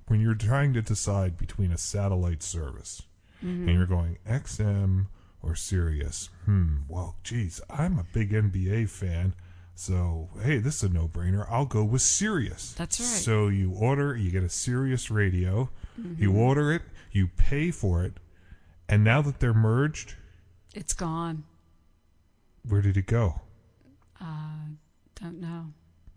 [0.07, 3.03] when you were trying to decide between a satellite service
[3.45, 3.69] Mm-hmm.
[3.69, 5.07] and you're going XM
[5.43, 6.29] or Sirius.
[6.45, 6.81] Hmm.
[6.89, 9.35] Well, geez, I'm a big NBA fan.
[9.81, 11.47] So, hey, this is a no-brainer.
[11.49, 12.75] I'll go with Sirius.
[12.77, 13.07] That's right.
[13.07, 13.17] Mm-hmm.
[13.17, 15.71] So you order, you get a Sirius radio,
[16.19, 18.13] you order it, you pay for it,
[18.91, 20.17] and now that they're merged,
[20.75, 21.45] it's gone.
[22.69, 23.41] where did it go?
[24.21, 24.77] Uh,
[25.19, 25.73] don't know.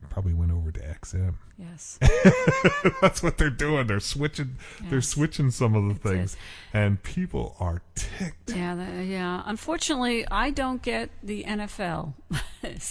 [0.09, 1.35] Probably went over to XM.
[1.57, 1.99] Yes.
[3.01, 3.87] That's what they're doing.
[3.87, 4.57] They're switching.
[4.89, 6.35] They're switching some of the things,
[6.73, 8.55] and people are ticked.
[8.55, 9.43] Yeah, that, yeah.
[9.45, 12.13] Unfortunately, I don't get the NFL.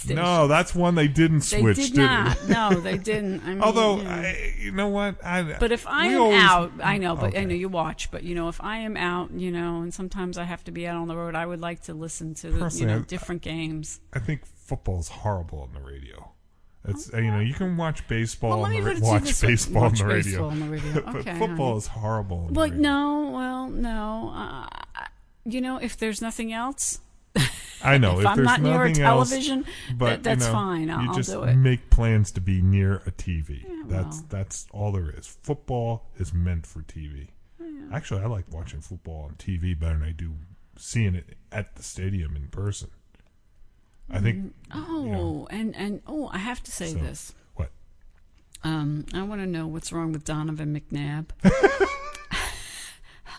[0.07, 1.77] No, that's one they didn't they switch.
[1.77, 2.37] did did not.
[2.37, 2.47] It?
[2.49, 3.41] No, they didn't.
[3.43, 4.09] I mean, Although, you know.
[4.11, 5.25] I, you know what?
[5.25, 8.11] I, but if I am always- out, I know, but I know you watch.
[8.11, 10.85] But you know, if I am out, you know, and sometimes I have to be
[10.85, 13.99] out on the road, I would like to listen to the, you know different games.
[14.13, 16.32] I think football is horrible on the radio.
[16.85, 19.41] It's you know you can watch baseball Well, on the ra- it to you watch
[19.41, 21.01] baseball Watch on the baseball on the radio.
[21.05, 21.77] but Okay, football honey.
[21.77, 22.49] is horrible.
[22.51, 24.31] Well, no, well, no.
[24.35, 24.67] Uh,
[25.45, 26.99] you know, if there's nothing else,
[27.83, 29.65] I know if, I'm there's not near a nothing else, television,
[29.95, 30.89] but that, that's you know, fine.
[30.89, 31.55] I'll, you I'll do it.
[31.55, 33.63] make plans to be near a TV.
[33.87, 34.25] that's well.
[34.29, 35.27] that's all there is.
[35.41, 37.29] Football is meant for TV.
[37.91, 40.33] Actually, I like watching football on TV better than I do
[40.77, 42.89] seeing it at the stadium in person.
[44.09, 45.47] I think Oh, know.
[45.49, 47.33] and and oh, I have to say So- this.
[47.55, 47.71] what
[48.63, 51.27] Um, I want to know what's wrong with Donovan McNabb.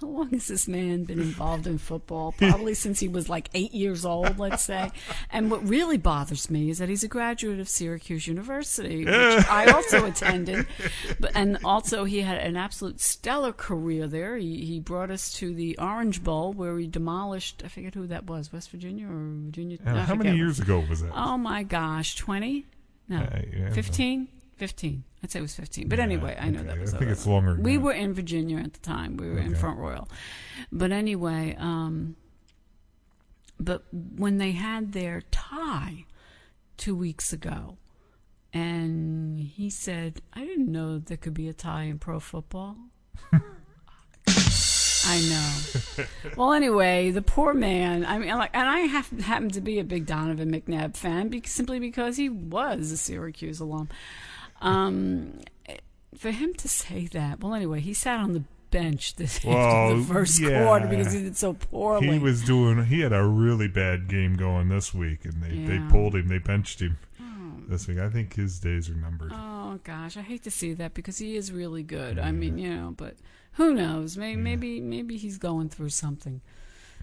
[0.01, 2.33] How long has this man been involved in football?
[2.33, 4.91] Probably since he was like eight years old, let's say.
[5.31, 9.67] And what really bothers me is that he's a graduate of Syracuse University, which I
[9.73, 10.67] also attended.
[11.21, 14.37] But and also he had an absolute stellar career there.
[14.37, 17.63] He he brought us to the Orange Bowl where he demolished.
[17.65, 19.79] I forget who that was, West Virginia or Virginia.
[19.87, 21.13] Uh, how many years ago was that?
[21.15, 22.67] Oh my gosh, 20?
[23.09, 23.19] No.
[23.19, 24.29] Uh, yeah, 15?
[24.57, 25.05] 15.
[25.23, 25.89] I'd say it was 15.
[25.89, 26.69] But Yeah, anyway, I know okay.
[26.69, 29.17] that was I think it's longer We were in Virginia at the time.
[29.17, 30.09] We were in Front Royal.
[30.71, 32.17] But anyway, um
[33.59, 36.07] but when they had their tie
[36.77, 37.79] 2 weeks ago
[38.53, 42.77] and he said, "I didn't know there could be a tie in pro football."
[45.07, 46.05] I know.
[46.37, 48.07] Well, anyway, the poor man.
[48.07, 51.53] I mean, like, and I have, happen to be a big Donovan McNabb fan because,
[51.53, 53.89] simply because he was a Syracuse alum.
[54.61, 55.41] Um,
[56.17, 60.05] for him to say that, well, anyway, he sat on the bench this Well, the
[60.05, 60.65] first yeah.
[60.65, 62.13] quarter because he did so poorly.
[62.13, 62.85] He was doing.
[62.87, 66.29] He had a really bad game going this week, and they, they pulled him.
[66.29, 66.99] They benched him
[67.69, 67.99] this week.
[67.99, 69.33] I think his days are numbered.
[69.35, 72.19] Oh gosh, I hate to see that because he is really good.
[72.19, 73.17] I mean, you know, but
[73.53, 74.17] who knows?
[74.17, 76.41] Maybe maybe maybe he's going through something.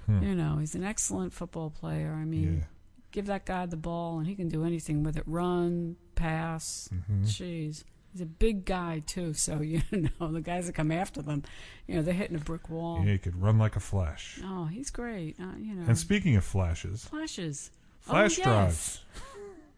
[0.08, 2.18] You know, he's an excellent football player.
[2.20, 2.58] I mean, Hmm.
[2.58, 2.64] Yeah.
[3.12, 5.24] Give that guy the ball and he can do anything with it.
[5.26, 6.90] Run, pass.
[6.94, 7.24] Mm-hmm.
[7.24, 7.84] Jeez.
[8.14, 11.44] He's a big guy too, so you know the guys that come after them,
[11.88, 13.02] you know, they're hitting a brick wall.
[13.06, 14.40] Yeah, he could run like a flash.
[14.44, 15.38] Oh, he's great.
[15.40, 17.72] Uh, you know, And speaking of flashes, flashes.
[18.02, 19.02] flash oh, drives.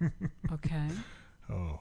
[0.01, 0.11] yes.
[0.53, 0.87] okay,
[1.51, 1.79] Oh,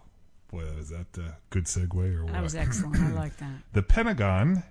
[0.50, 2.34] boy, is that a good segue or what?
[2.34, 2.96] that was excellent.
[2.98, 3.52] I like that.
[3.72, 4.62] The Pentagon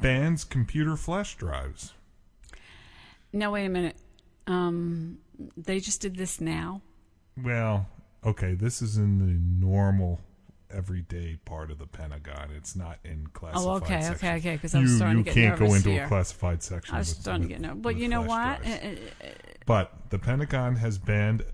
[0.00, 1.92] bans computer flash drives.
[3.32, 3.96] No, wait a minute.
[4.46, 5.18] Um,
[5.56, 6.80] they just did this now.
[7.42, 7.86] Well,
[8.24, 10.20] okay, this is in the normal
[10.70, 12.50] everyday part of the Pentagon.
[12.56, 13.64] It's not in classified.
[13.66, 14.28] Oh, okay, section.
[14.36, 16.04] okay, Because I'm You- starting you to get You can't go into here.
[16.04, 16.94] a classified section.
[16.94, 18.62] I was with- starting to get no, but you know what?
[18.62, 18.66] drives.
[18.84, 18.88] Uh,
[19.22, 19.30] uh, uh,
[19.66, 21.44] But the Pentagon has banned,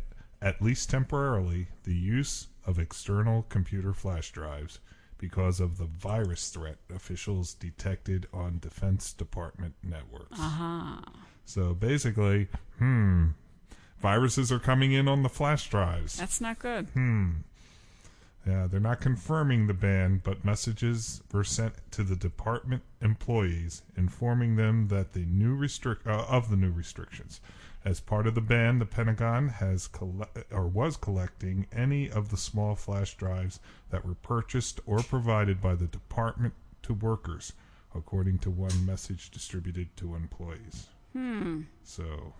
[0.43, 4.81] at least temporarily, the use of external computer flash drives
[5.19, 10.39] because of the virus threat officials detected on Defense Department networks.
[10.41, 11.01] Uh-huh.
[11.45, 12.49] So basically,
[12.81, 13.27] hmm,
[14.01, 16.17] viruses are coming in on the flash drives.
[16.19, 16.89] That's not good.
[16.95, 17.31] Hmm.
[18.47, 24.57] Yeah, they're not confirming the ban, but messages were sent to the department employees informing
[24.57, 27.41] them that the new restrict uh, of the new restrictions.
[27.85, 32.37] As part of the ban, the Pentagon has colle- or was collecting any of the
[32.37, 37.53] small flash drives that were purchased or provided by the department to workers,
[37.95, 40.89] according to one message distributed to employees.
[41.13, 41.63] Hmm.
[41.85, 42.35] So,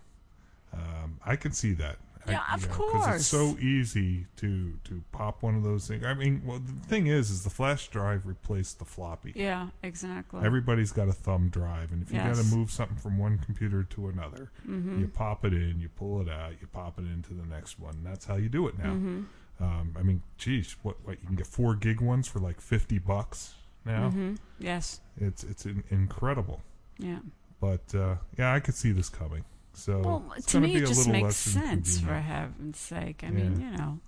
[0.73, 1.97] um, I can see that.
[2.27, 3.15] I- Yeah, of you know, course.
[3.15, 6.05] it's so easy to to pop one of those things.
[6.05, 9.33] I mean, well, the thing is, is the flash drive replaced the floppy.
[9.35, 10.41] Yeah, exactly.
[10.45, 13.83] Everybody's got a thumb drive, and if you got to move something from one computer
[13.83, 14.99] to another, Mm-hmm.
[14.99, 18.03] you pop it in, you pull it out, you pop it into the next one.
[18.03, 18.93] That's how you do it now.
[18.93, 19.21] Mm-hmm.
[19.63, 22.99] Um, I mean, geez, what, what you can get four gig ones for like fifty
[22.99, 24.09] bucks now.
[24.11, 25.01] hmm Yes.
[25.17, 26.61] It's it's in, incredible.
[26.99, 27.19] Yeah.
[27.59, 29.43] But uh, yeah, I could see this coming.
[29.73, 33.23] So Well, to me, it just makes sense, for heaven's sake.
[33.23, 33.31] I Yeah.
[33.31, 33.99] mean, you know,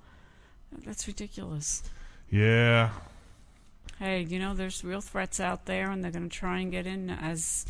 [0.85, 1.83] that's ridiculous.
[2.29, 2.91] Yeah,
[3.99, 6.87] Hey, you know, there's real threats out there, and they're going to try and get
[6.87, 7.65] in as,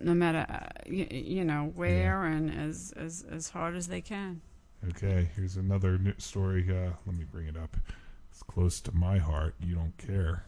[0.00, 4.40] no matter, uh, you, you know, where and as, as as hard as they can.
[4.88, 6.64] Okay, here's another new story.
[6.70, 7.76] Uh, let me bring it up.
[8.30, 9.54] It's close to my heart.
[9.60, 10.44] You don't care.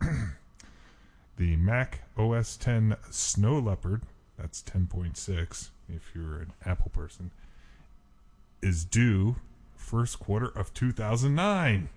[1.36, 4.02] the Mac OS 10 Snow Leopard,
[4.40, 7.30] that's 10.6 if you're an Apple person,
[8.62, 9.36] is due
[9.76, 11.88] first quarter of 2009.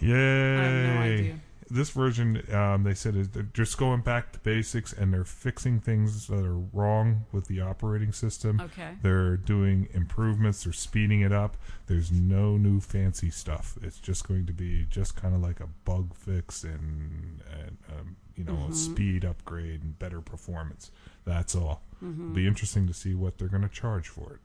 [0.00, 0.10] Yay!
[0.10, 1.34] I have no idea.
[1.70, 5.80] This version, um, they said, is they're just going back to basics and they're fixing
[5.80, 8.60] things that are wrong with the operating system.
[8.60, 8.90] Okay.
[9.00, 10.64] They're doing improvements.
[10.64, 11.56] They're speeding it up.
[11.86, 13.78] There's no new fancy stuff.
[13.80, 18.16] It's just going to be just kind of like a bug fix and, and um,
[18.36, 18.72] you know, a mm-hmm.
[18.72, 20.90] speed upgrade and better performance.
[21.24, 21.82] That's all.
[22.00, 24.40] It'll be interesting to see what they're going to charge for it.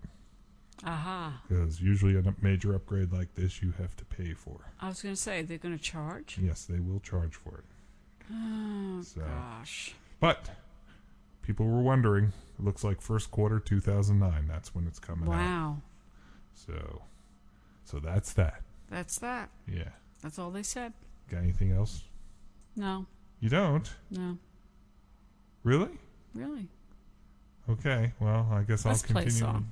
[0.86, 1.42] Aha.
[1.48, 4.60] Because usually a major upgrade like this, you have to pay for.
[4.80, 6.38] I was going to say, they're going to charge?
[6.40, 7.64] Yes, they will charge for it.
[8.32, 9.96] Oh, So- gosh.
[10.20, 10.50] But
[11.42, 12.34] people were wondering.
[12.60, 14.48] It looks like first quarter 2009.
[14.48, 15.32] That's when it's coming out.
[15.32, 15.78] Wow.
[16.54, 17.02] So,
[17.86, 18.62] so that's that.
[18.90, 19.50] That's that.
[19.68, 19.90] Yeah.
[20.22, 20.94] That's all they said.
[21.30, 22.04] Got anything else?
[22.76, 23.06] No,
[23.40, 23.90] You don't?
[24.12, 24.38] no,
[25.64, 25.90] Really?
[26.34, 26.68] really.
[27.70, 28.14] Okay.
[28.20, 29.40] Well, I guess Let's I'll play continue.
[29.46, 29.72] song.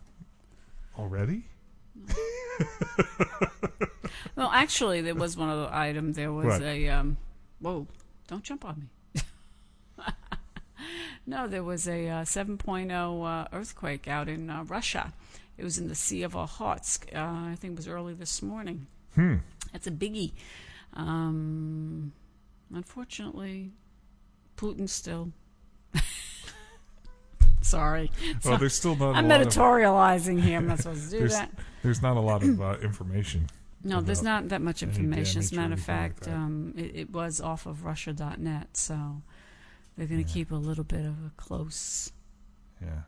[0.99, 1.43] Already?
[4.35, 6.11] Well, actually, there was one other item.
[6.11, 6.61] There was What?
[6.61, 7.15] a um.
[7.61, 7.87] Whoa!
[8.27, 9.21] Don't jump on me.
[11.25, 12.91] no, there was a uh, 7.0
[13.25, 15.13] uh, earthquake out in uh, Russia.
[15.57, 17.15] It was in the Sea of Okhotsk.
[17.15, 18.87] Uh, I think it was early this morning.
[19.15, 19.35] Hmm.
[19.71, 20.33] That's a biggie.
[20.93, 22.11] Um,
[22.75, 23.71] unfortunately,
[24.57, 25.31] Putin still.
[27.61, 28.11] Sorry.
[28.43, 29.15] Well, there's still not.
[29.15, 30.57] I'm a lot of, editorializing here.
[30.57, 31.51] I'm not supposed to do there's, that.
[31.81, 33.47] there's not a lot of uh, information.
[33.83, 35.39] No, there's not that much information.
[35.39, 39.21] As a matter of anything like fact, um, it, it was off of Russia.net, so
[39.97, 40.33] they're going to Yeah.
[40.33, 42.11] keep a little bit of a close
[42.81, 43.01] Yeah.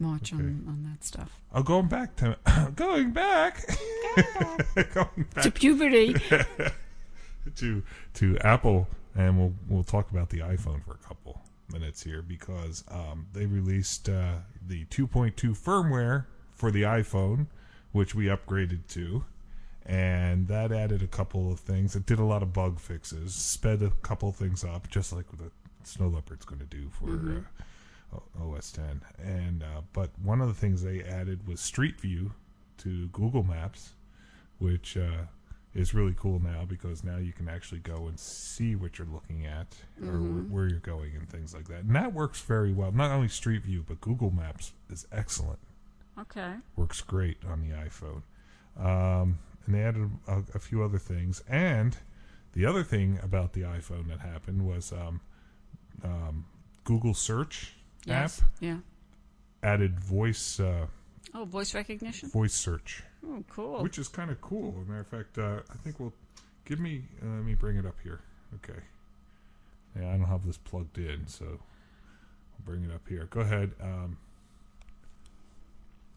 [0.00, 0.42] watch Okay.
[0.42, 1.40] on, on that stuff.
[1.54, 2.36] Oh, going back to
[2.76, 3.64] going back,
[4.94, 6.14] going back To puberty.
[7.56, 7.82] to
[8.14, 8.88] to Apple,
[9.18, 13.44] and we'll we'll talk about the iPhone for a couple minutes here because um, they
[13.44, 17.48] released uh, the 2.2 firmware for the iPhone,
[17.92, 19.24] which we upgraded to,
[19.84, 21.94] and that added a couple of things.
[21.94, 25.50] It did a lot of bug fixes, sped a couple things up, just like the
[25.82, 27.10] Snow Leopard's going to do for.
[27.10, 32.32] Uh, OS 10, and uh, but one of the things they added was Street View
[32.78, 33.92] to Google Maps,
[34.58, 35.26] which uh,
[35.78, 39.46] is really cool now because now you can actually go and see what you're looking
[39.46, 39.66] at
[40.02, 41.84] or wh- where you're going and things like that.
[41.84, 42.90] And that works very well.
[42.90, 45.58] Not only Street View, but Google Maps is excellent.
[46.18, 46.54] Okay.
[46.76, 48.22] Works great on the iPhone.
[48.76, 51.42] Um, and they added a, a few other things.
[51.48, 51.96] And
[52.54, 55.20] the other thing about the iPhone that happened was um,
[56.02, 56.44] um,
[56.84, 57.74] Google Search
[58.04, 58.40] Yes.
[58.40, 58.78] app Yeah.
[59.62, 60.86] added voice uh,
[61.34, 62.30] Oh, voice recognition?
[62.30, 63.02] voice search.
[63.26, 63.82] Oh, cool.
[63.82, 64.74] which is kind of cool.
[64.80, 66.12] As a matter of fact, uh, I think we'll
[66.64, 67.02] give me.
[67.22, 68.20] Uh, let me bring it up here.
[68.56, 68.78] Okay.
[69.98, 73.26] Yeah, I don't have this plugged in, so I'll bring it up here.
[73.30, 73.72] Go ahead.
[73.80, 74.18] Um,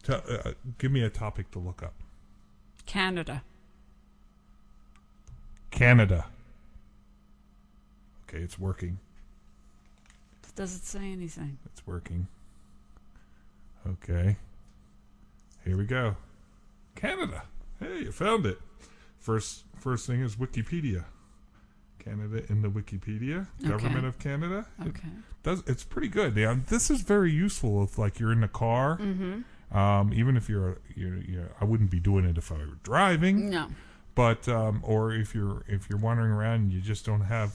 [0.02, 1.94] tell, uh, give me a topic to look up.
[2.86, 3.42] Canada.
[5.70, 6.26] Canada.
[8.28, 8.98] Okay, it's working.
[10.54, 11.58] Does it say anything?
[11.64, 12.28] It's working.
[13.86, 14.36] Okay.
[15.64, 16.16] Here we go.
[16.94, 17.44] Canada.
[17.80, 18.58] Hey, you found it.
[19.18, 21.04] First, first thing is Wikipedia.
[21.98, 24.66] Canada in the Wikipedia, Government of Canada.
[24.80, 25.08] It Okay.
[25.44, 26.36] does it's pretty good.
[26.36, 28.98] Yeah, this is very useful if like you're in the car.
[28.98, 29.76] Mm-hmm.
[29.76, 33.48] Um, even if you're, you're, you're, I wouldn't be doing it if I were driving.
[33.50, 33.68] No.
[34.16, 37.54] But um, or if you're if you're wandering around and you just don't have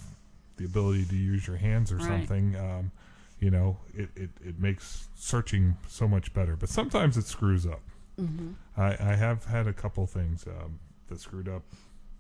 [0.56, 2.06] the ability to use your hands or Right.
[2.08, 2.92] something, um,
[3.40, 6.56] you know, it, it, it makes searching so much better.
[6.56, 7.82] But sometimes it screws up.
[8.20, 8.52] Mm-hmm.
[8.76, 11.64] I, I have had a couple things um, that screwed up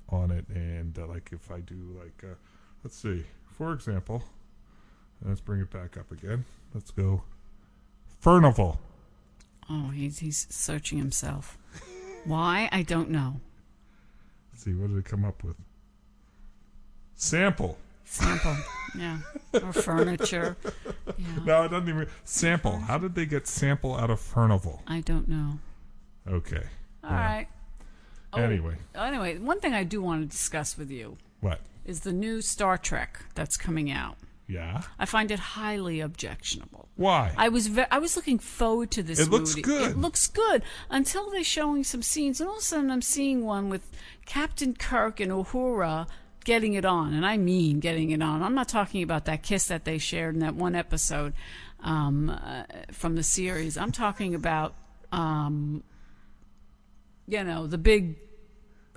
[0.09, 2.35] on it, and uh, like if I do like, uh,
[2.83, 4.23] let's see, for example,
[5.25, 6.45] let's bring it back up again.
[6.73, 7.23] Let's go,
[8.19, 8.79] Furnival.
[9.69, 11.57] Oh, he's he's searching himself.
[12.25, 12.69] Why?
[12.71, 13.39] I don't know.
[14.51, 15.55] Let's see, what did it come up with?
[17.15, 17.77] Sample.
[18.05, 18.55] Sample.
[18.97, 19.19] yeah.
[19.53, 20.55] Or furniture.
[21.17, 21.25] Yeah.
[21.45, 22.77] No, it doesn't even sample.
[22.77, 24.81] How did they get sample out of Furnival?
[24.87, 25.59] I don't know.
[26.27, 26.63] Okay.
[27.03, 27.47] All right.
[28.33, 31.61] Oh, Anyway, Anyway, one thing I do want to discuss with you what?
[31.85, 34.17] is the new Star Trek that's coming out.
[34.47, 34.81] Yeah.
[34.99, 36.87] I find it highly objectionable.
[36.95, 37.33] Why?
[37.37, 39.19] I was ve- I was looking forward to this.
[39.19, 39.61] It looks movie.
[39.61, 39.91] good.
[39.91, 43.43] It looks good until they're showing some scenes, and all of a sudden I'm seeing
[43.45, 43.89] one with
[44.25, 46.07] Captain Kirk and Uhura
[46.45, 48.41] getting it on, and I mean getting it on.
[48.41, 51.33] I'm not talking about that kiss that they shared in that one episode
[51.81, 52.63] um, uh,
[52.93, 53.77] from the series.
[53.77, 54.75] I'm talking about,
[55.11, 55.83] um,
[57.27, 58.15] you know, the big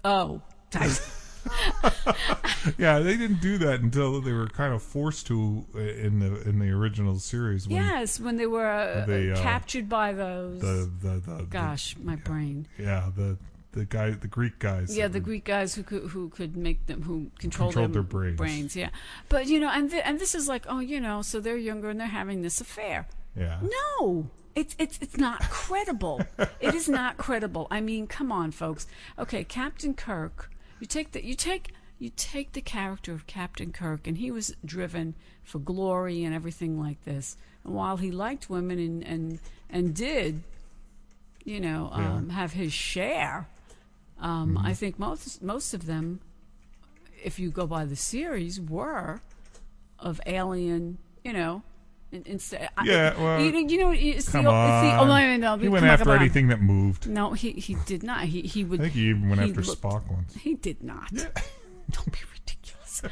[0.04, 0.90] O type.
[2.78, 6.48] yeah, they didn't do that until they were kind of forced to uh, in the
[6.48, 7.66] in the original series.
[7.66, 10.60] When yes, when they were uh, They, uh, captured by those.
[10.60, 12.66] The the the, gosh, my brain.
[12.78, 13.38] yeah the
[13.72, 14.96] the guy the Greek guys.
[14.96, 18.02] Yeah, the were- Greek guys who could who could make them who control Controlled their,
[18.02, 18.76] their brains.
[18.76, 18.90] Yeah,
[19.28, 21.88] but you know, and th- and this is like, oh, you know, so they're younger
[21.88, 23.06] and they're having this affair.
[23.36, 23.58] Yeah.
[23.98, 26.22] No, it's it's it's not credible.
[26.60, 27.66] it is not credible.
[27.70, 28.86] I mean, come on, folks.
[29.18, 30.50] Okay, Captain Kirk.
[30.80, 34.54] You take the you take you take the character of Captain Kirk, and he was
[34.64, 35.14] driven
[35.44, 37.36] for glory and everything like this.
[37.64, 40.42] And while he liked women and and and did,
[41.44, 42.14] you know, Yeah.
[42.14, 43.48] um, have his share,
[44.18, 44.66] um, Mm-hmm.
[44.66, 46.20] I think most most of them,
[47.22, 49.20] if you go by the series, were
[49.98, 51.62] of alien, you know.
[52.12, 54.84] In- Instead, Yeah, well, you, you know, oh, it's Come the, on.
[54.84, 57.08] It's the, oh, no, no, no, he went after anything that moved.
[57.08, 58.24] No, he he did not.
[58.24, 58.80] He he would.
[58.80, 60.34] I think he even went he after looked- Spock once.
[60.34, 61.10] He did not.
[61.12, 62.59] Don't be ridiculous.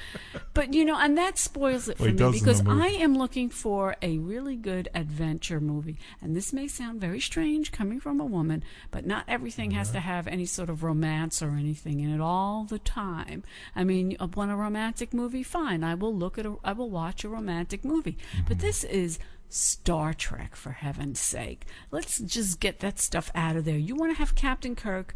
[0.54, 2.62] But you know, and that spoils it for he me does in the because.
[2.66, 5.98] I am looking for a really good adventure movie.
[6.20, 10.00] And this may sound very strange coming from a woman, but not everything has to
[10.00, 13.44] have any sort of romance or anything in it all the time.
[13.76, 15.44] I mean, I want a romantic movie?
[15.44, 18.18] Fine, I will look at a, I will watch a romantic movie.
[18.34, 18.48] Mm-hmm.
[18.48, 21.66] But this is Star Trek for heaven's sake.
[21.90, 23.78] Let's just get that stuff out of there.
[23.78, 25.14] You want to have Captain Kirk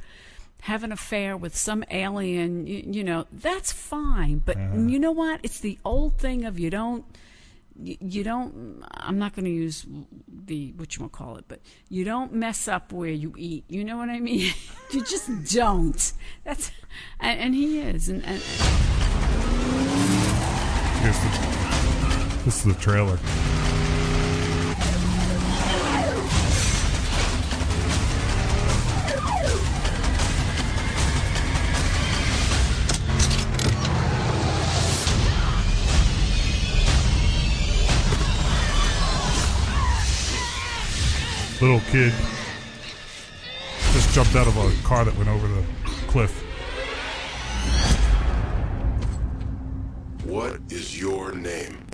[0.63, 4.39] have an affair with some alien, you, you know, that's fine.
[4.39, 4.79] But uh-huh.
[4.79, 5.41] you know what?
[5.43, 7.05] It's the old thing of you don't,
[7.77, 8.85] you, you don't.
[8.93, 9.85] I'm not going to use
[10.29, 11.59] the what you want call it, but
[11.89, 13.65] you don't mess up where you eat.
[13.69, 14.53] You know what I mean?
[14.93, 16.13] you just don't.
[16.45, 16.71] That's
[17.19, 18.41] and, and he is, and, and
[21.03, 23.19] Here's the, this is the trailer.
[41.63, 42.13] Little kid
[43.93, 45.63] just jumped out of a car that went over the
[46.09, 46.43] cliff.
[50.25, 51.87] What is your name?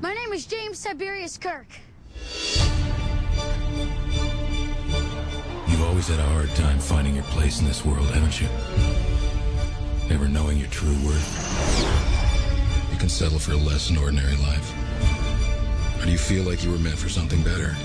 [0.00, 1.68] My name is James Tiberius Kirk.
[5.68, 8.48] You've always had a hard time finding your place in this world, haven't you?
[10.08, 12.90] Never knowing your true worth.
[12.90, 14.74] You can settle for a less than ordinary life.
[16.00, 17.76] Or do you feel like you were meant for something better?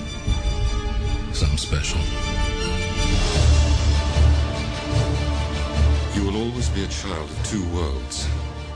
[1.32, 2.00] Something special?
[6.14, 8.26] You will always be a child of two worlds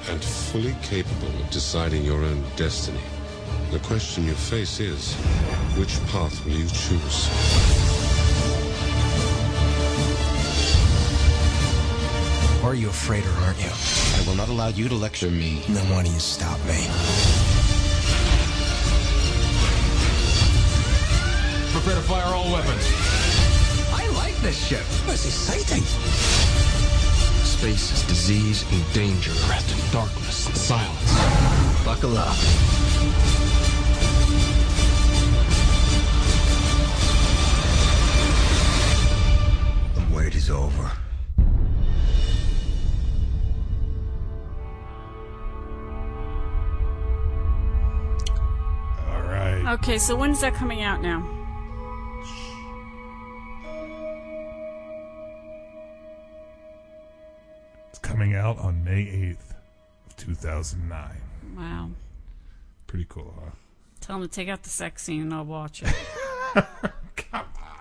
[0.09, 3.01] and fully capable of deciding your own destiny.
[3.71, 5.15] The question you face is,
[5.77, 7.29] which path will you choose?
[12.63, 13.71] Are you afraid or aren't you?
[13.71, 15.63] I will not allow you to lecture me.
[15.69, 16.87] Then why do you stop me?
[21.83, 22.87] prepare to fire all weapons.
[23.93, 24.85] I like this ship.
[25.09, 25.83] It's exciting.
[27.43, 31.85] Space is disease and danger wrapped in darkness and silence.
[31.85, 32.37] Buckle up.
[39.97, 40.93] The wait is over.
[49.09, 49.65] All right.
[49.75, 51.42] Okay, so when's that coming out now?
[58.53, 59.55] Out on May 8th
[60.09, 61.21] of 2009.
[61.57, 61.91] Wow.
[62.87, 63.51] Pretty cool, huh?
[64.01, 65.95] Tell him to take out the sex scene and I'll watch it.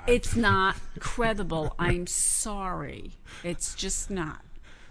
[0.07, 1.75] It's not credible.
[1.77, 3.11] I'm sorry.
[3.43, 4.41] It's just not.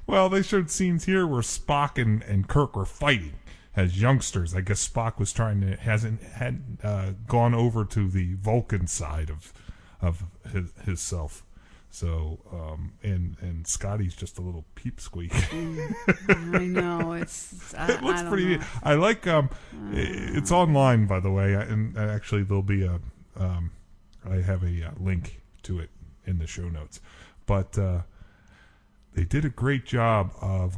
[0.07, 3.35] Well, they showed scenes here where Spock and, and Kirk were fighting
[3.75, 4.55] as youngsters.
[4.55, 9.31] I guess Spock was trying to hasn't had uh, gone over to the Vulcan side
[9.31, 9.53] of
[10.01, 11.45] of his his self.
[11.91, 15.33] So um, and and Scotty's just a little peep squeak.
[15.53, 17.75] I know it's.
[17.79, 18.57] I, it looks I pretty.
[18.59, 18.65] know.
[18.83, 19.27] I like.
[19.27, 19.51] Um,
[19.93, 23.01] it's online, by the way, and actually there'll be a.
[23.37, 23.73] Um,
[24.25, 25.91] I have a uh, link to it
[26.25, 27.01] in the show notes,
[27.47, 28.03] but uh,
[29.15, 30.77] they did a great job of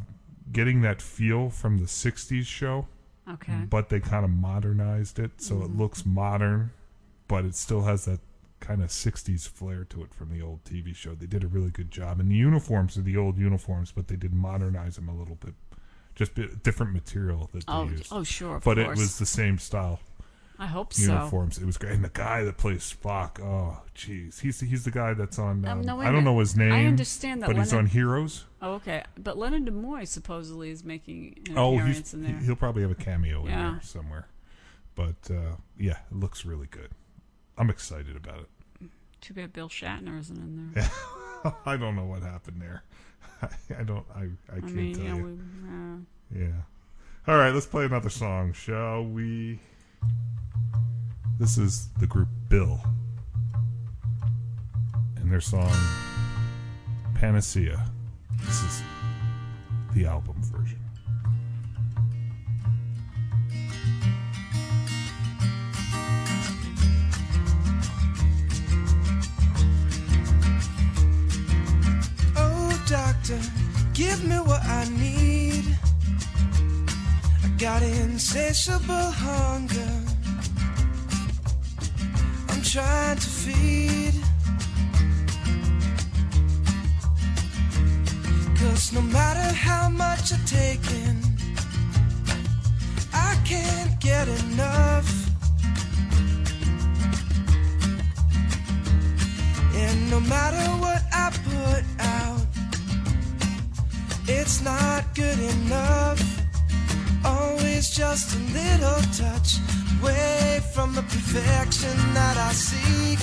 [0.51, 2.87] getting that feel from the '60s show.
[3.29, 3.65] Okay.
[3.69, 6.71] But they kind of modernized it, so it looks modern,
[7.27, 8.19] but it still has that
[8.63, 11.13] kind of 60s flair to it from the old TV show.
[11.15, 12.19] They did a really good job.
[12.19, 15.53] And the uniforms are the old uniforms, but they did modernize them a little bit.
[16.15, 18.07] Just bit different material that they Oh, used.
[18.11, 19.99] oh, sure, of but it was the same style
[20.59, 21.11] I hope so.
[21.11, 21.57] uniforms.
[21.57, 21.93] It was great.
[21.93, 24.39] And the guy that plays Spock, oh, jeez.
[24.39, 26.71] He's, he's the guy that's on, um, Um, no, I don't know his name.
[26.71, 28.45] I understand that But he's on Heroes.
[28.61, 29.03] Oh, okay.
[29.17, 32.37] But Leonard Nimoy supposedly is making an Oh, appearance in there.
[32.37, 34.27] he'll probably have a cameo in there somewhere.
[34.95, 36.91] But uh, yeah, it looks really good.
[37.57, 38.49] I'm excited about it.
[39.23, 40.89] Too bad Bill Shatner isn't in there.
[41.65, 42.83] I don't know what happened there.
[43.41, 43.47] I,
[43.79, 44.05] I don't.
[44.13, 45.39] I, I I can't mean, tell you you.
[46.33, 46.61] we, uh, Yeah.
[47.25, 49.59] All right, let's play another song, shall we?
[51.39, 52.81] This is the group Bill
[55.15, 55.71] and their song
[57.15, 57.89] Panacea.
[58.45, 58.81] This is
[59.93, 60.62] the album version.
[72.93, 73.39] Doctor,
[73.95, 75.65] give me what I need.
[77.43, 79.95] I got insatiable hunger.
[82.49, 84.13] I'm trying to feed.
[88.59, 91.17] Cause no matter how much I take in,
[93.11, 95.09] I can't get enough.
[99.81, 102.22] And no matter what I put out,
[104.39, 106.21] it's not good enough.
[107.23, 109.57] Always just a little touch
[109.99, 113.19] away from the perfection that I seek.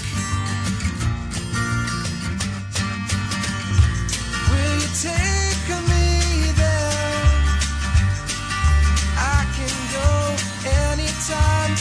[4.51, 6.07] Will you take me
[6.63, 7.27] there?
[9.37, 10.11] I can go
[10.87, 11.73] anytime,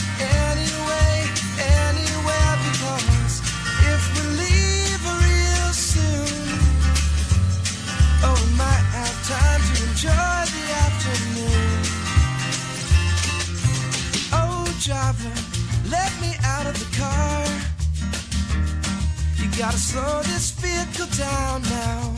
[19.60, 22.14] gotta slow this vehicle down now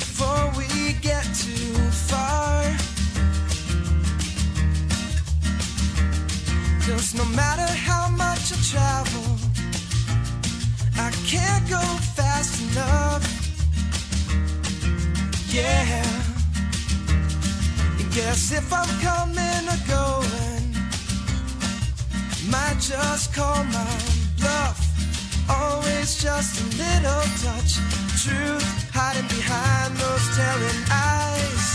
[0.00, 1.74] before we get too
[2.10, 2.64] far.
[6.84, 9.36] Cause no matter how much I travel,
[10.96, 11.82] I can't go
[12.16, 13.24] fast enough.
[15.54, 16.02] Yeah.
[17.96, 20.66] I guess if I'm coming or going,
[22.50, 23.98] might just call my
[24.40, 24.85] bluff.
[25.48, 27.78] Always just a little touch.
[28.22, 31.66] Truth hiding behind those telling eyes.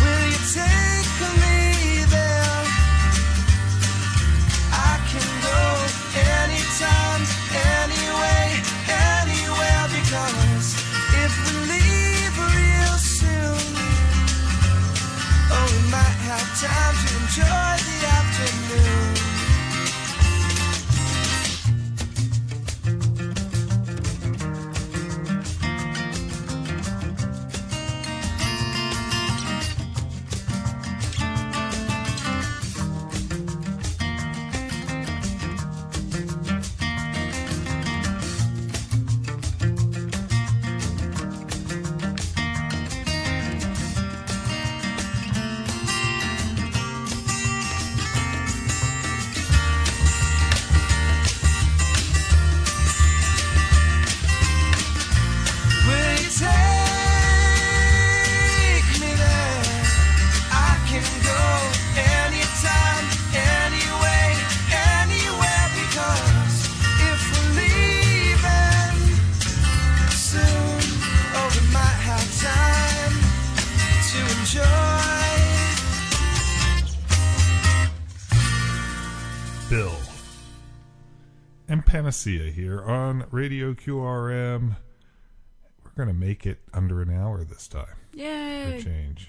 [0.00, 1.43] Will you take me
[82.24, 84.76] Panacea here on Radio QRM.
[85.84, 87.84] We're going to make it under an hour this time.
[88.14, 88.78] Yay.
[88.78, 89.28] For change.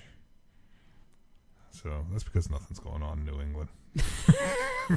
[1.72, 3.68] So that's because nothing's going on in New England.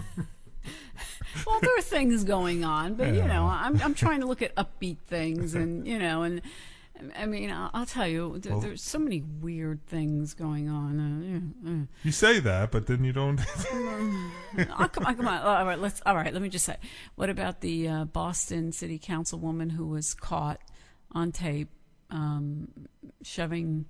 [1.45, 4.55] well, there are things going on, but you know, I'm I'm trying to look at
[4.55, 6.41] upbeat things, and you know, and
[7.17, 11.01] I mean, I'll, I'll tell you, there, Well- there's so many weird things going on.
[11.01, 11.87] Uh, yeah, uh.
[12.03, 13.41] You say that, but then you don't.
[13.75, 15.41] oh, come on, come on.
[15.41, 16.01] All right, let's.
[16.07, 16.77] All right, let me just say.
[17.15, 20.61] What about the uh, Boston City Councilwoman who was caught
[21.13, 21.71] on tape
[22.11, 22.69] um,
[23.23, 23.87] shoving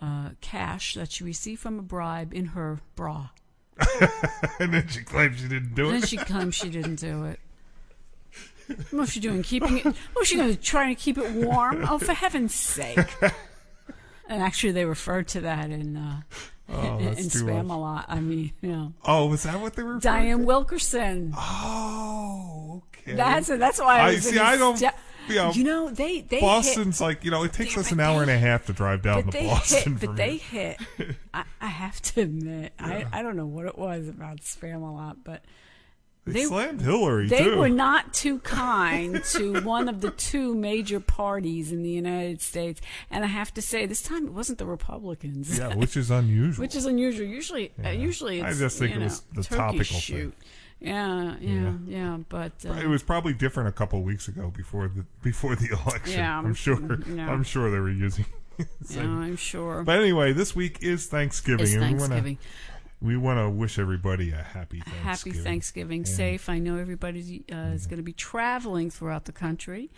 [0.00, 3.30] uh, cash that she received from a bribe in her bra?
[4.58, 5.88] and then she claims she didn't do it.
[5.88, 6.00] And it.
[6.00, 7.40] then she claims she didn't do it.
[8.90, 9.42] What was she doing?
[9.42, 9.84] Keeping it?
[9.84, 11.84] What was she going to try to keep it warm?
[11.88, 12.98] Oh, for heaven's sake!
[14.28, 16.20] And actually, they referred to that in uh,
[16.68, 17.74] Oh, in, in spam much.
[17.74, 18.04] a lot.
[18.08, 19.94] I mean, you know, Oh, was that what they were?
[19.98, 21.34] Dianne Wilkerson.
[21.36, 23.14] Oh, okay.
[23.16, 24.38] That's that's why I, I was see.
[24.38, 24.80] I don't.
[25.28, 28.00] You know, you know, they they hit, Boston's like you know it takes us an
[28.00, 29.96] hour and a half to drive down to Boston.
[29.96, 30.80] hit, but they hit.
[31.34, 35.44] I, I have to admit, I, I don't know what it was about Spamalot, but
[36.32, 37.58] They slammed Hillary, They too.
[37.58, 42.80] were not too kind to one of the two major parties in the United States,
[43.10, 45.58] and I have to say, this time it wasn't the Republicans.
[45.58, 46.62] Yeah, which is unusual.
[46.62, 47.26] which is unusual.
[47.26, 50.32] Usually, uh, usually I it's, just think you it know, was the topical shoot.
[50.34, 50.48] thing.
[50.82, 55.04] Yeah, yeah, yeah, but uh, it was probably different a couple weeks ago before the
[55.22, 56.18] before the election.
[56.20, 56.98] Yeah, I'm I'm- sure.
[57.14, 57.30] yeah.
[57.30, 58.24] I'm sure they were using.
[58.90, 59.82] Yeah, I'm sure.
[59.84, 61.62] But anyway, this week is Thanksgiving.
[61.64, 62.38] It's and we wanna- Thanksgiving.
[63.02, 65.42] We want to wish everybody a happy happy Thanksgiving.
[65.42, 66.48] Thanksgiving, And- safe.
[66.48, 69.90] I know everybody uh, is going to be traveling throughout the country,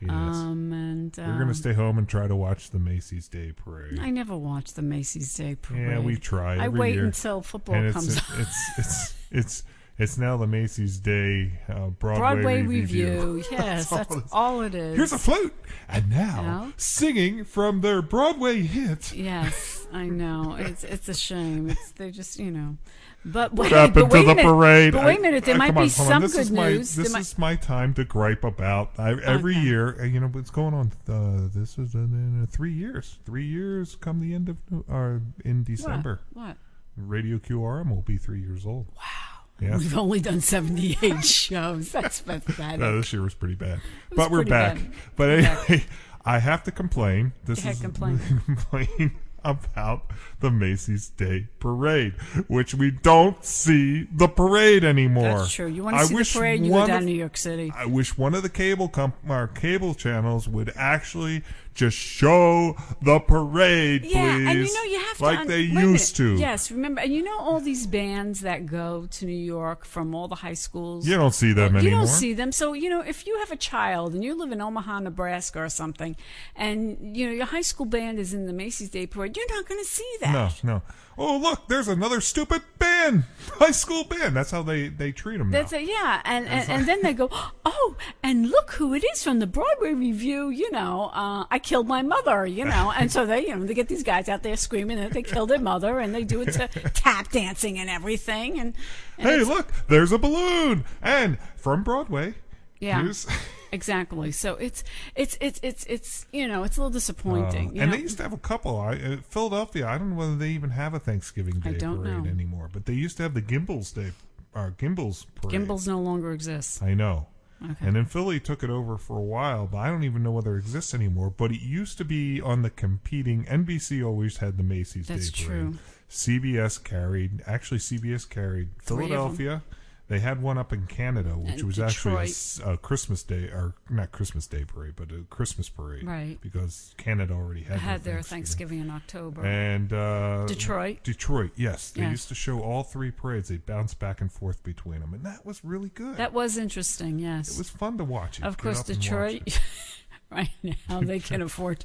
[0.00, 0.10] Yes.
[0.10, 3.52] um, and We're um, going to stay home and try to watch the Macy's Day
[3.52, 3.98] Parade.
[4.00, 5.88] I never watch the Macy's Day Parade.
[5.88, 6.56] Yeah, we try.
[6.56, 7.04] I wait year.
[7.04, 9.62] until football and comes It's, it's it's it's
[9.98, 13.34] it's now the Macy's Day uh, Broadway, Broadway review.
[13.34, 13.44] review.
[13.50, 14.22] Yes, that's is.
[14.32, 14.96] all it is.
[14.96, 15.54] Here's a flute,
[15.88, 19.12] and now singing from their Broadway hit.
[19.14, 20.54] Yes, I know.
[20.58, 21.70] It's it's a shame.
[21.70, 22.76] It's they're just you know.
[23.24, 24.44] But What happened but to wait the minute.
[24.44, 24.92] parade?
[24.92, 25.44] But wait a minute.
[25.44, 26.94] There uh, might come be on, some good is my, news.
[26.94, 28.92] There This might- is my time to gripe about.
[28.96, 29.62] I, every Okay.
[29.64, 30.92] year, uh, you know what's going on.
[31.08, 33.18] Uh, this is in, uh, three years.
[33.26, 34.56] Three years come the end of
[34.88, 36.20] or in December.
[36.32, 36.56] What?
[36.96, 38.86] Radio QRM will be three years old.
[38.96, 39.37] Wow.
[39.60, 39.76] Yeah.
[39.78, 41.90] We've only done seventy-eight shows.
[41.92, 42.80] That's pathetic.
[42.80, 43.80] No, this year was pretty bad.
[44.10, 44.76] was But we're back.
[44.76, 44.92] bad.
[45.16, 45.84] But anyway.
[46.24, 47.32] I have to complain.
[47.44, 48.18] This is complain.
[48.44, 52.12] complain about the Macy's Day Parade,
[52.48, 55.38] which we don't see the parade anymore.
[55.38, 55.68] That's true.
[55.68, 56.64] You want to I see wish the parade?
[56.64, 57.72] You go down of- New York City.
[57.74, 61.44] I wish one of the cable comp- our uh, cable channels would actually
[61.78, 64.14] just show the parade, please.
[64.14, 65.90] Yeah, and you know you have to like un- they wait a minute.
[65.90, 66.36] used to.
[66.36, 70.26] Yes, remember, and you know all these bands that go to New York from all
[70.26, 71.06] the high schools.
[71.06, 72.00] You don't see them you anymore.
[72.00, 72.50] don't see them.
[72.50, 75.68] So you know, if you have a child and you live in Omaha, Nebraska, or
[75.68, 76.16] something,
[76.56, 79.66] and you know your high school band is in the Macy's Day Parade, you're not
[79.68, 80.32] going to see that.
[80.64, 80.82] No, no.
[81.20, 84.36] Oh, look, there's another stupid band, high school band.
[84.36, 85.50] That's how they they treat them.
[85.50, 85.78] That's now.
[85.78, 87.28] it, yeah, and and, It's and then they go,
[87.64, 90.48] oh, and look who it is from the Broadway revue.
[90.50, 92.46] You know, uh, I killed my mother.
[92.46, 95.12] You know, and so they, you know, they get these guys out there screaming that
[95.12, 98.60] they killed their mother, and they do it to tap dancing and everything.
[98.60, 98.74] And,
[99.18, 102.34] and Hey, look, there's a balloon, and from Broadway.
[102.78, 103.26] yeah, here's-
[103.72, 104.32] exactly.
[104.32, 107.68] So it's it's it's it's it's you know it's a little disappointing.
[107.68, 107.96] Uh, and know?
[107.96, 108.78] they used to have a couple.
[108.78, 109.86] I, uh, Philadelphia.
[109.86, 112.24] I don't know whether they even have a Thanksgiving Day parade know.
[112.28, 114.12] anymore, but they used to have the Gimbels Day,
[114.54, 115.60] or Gimbels parade.
[115.60, 116.82] Gimbels no longer exists.
[116.82, 117.26] I know.
[117.62, 117.86] Okay.
[117.86, 120.54] And then Philly took it over for a while, but I don't even know whether
[120.54, 121.30] it exists anymore.
[121.30, 123.44] But it used to be on the competing.
[123.46, 125.72] NBC always had the Macy's That's Day Parade.
[125.72, 126.40] That's true.
[126.40, 127.42] CBS carried.
[127.46, 129.62] Actually, CBS carried Three of 'em.
[130.08, 132.74] They had one up in Canada, which And was actually a Detroit.
[132.74, 136.38] a, Christmas Day, or not Christmas Day parade, but a Christmas parade, Right.
[136.40, 139.44] Because Canada already had, had their their Thanksgiving in October.
[139.44, 141.02] and uh, Detroit.
[141.04, 142.10] Detroit, yes, they Yes.
[142.10, 143.50] used to show all three parades.
[143.50, 146.16] They bounced back and forth between them, and that was really good.
[146.16, 147.18] That was interesting.
[147.18, 148.38] Yes, it was fun to watch.
[148.38, 148.44] It.
[148.46, 149.42] Of course, up and watch Detroit.
[149.46, 149.60] it.
[150.30, 150.50] right
[150.88, 151.84] now, they can afford.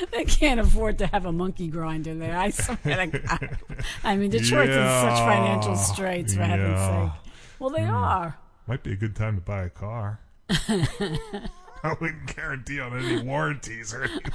[0.12, 2.36] they can't afford to have a monkey grinder there.
[2.38, 2.76] I swear
[3.06, 3.58] to God.
[4.04, 7.12] I mean, Detroit's in such financial straits, for heaven's sake.
[7.58, 7.94] Well, they Hmm.
[7.94, 8.38] are.
[8.66, 10.20] Might be a good time to buy a car.
[10.50, 14.32] I wouldn't guarantee on any warranties or anything.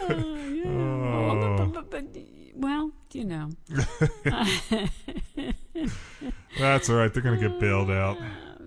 [0.00, 0.64] Oh, yeah.
[0.66, 1.36] Oh.
[1.36, 2.22] Well, but, but, but,
[2.54, 3.50] well, you know.
[6.58, 7.12] That's all right.
[7.12, 8.18] They're gonna get bailed out.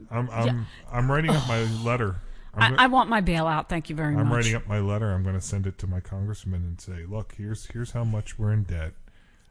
[0.09, 2.15] I'm I'm I'm writing up my letter.
[2.57, 3.69] I'm I, I want my bailout.
[3.69, 4.25] Thank you very much.
[4.25, 5.11] I'm writing up my letter.
[5.11, 8.37] I'm going to send it to my congressman and say, "Look, here's here's how much
[8.39, 8.93] we're in debt.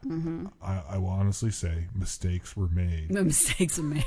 [0.05, 0.51] Mhm.
[0.61, 3.07] I, I will honestly say mistakes were made.
[3.09, 4.03] The mistakes were made.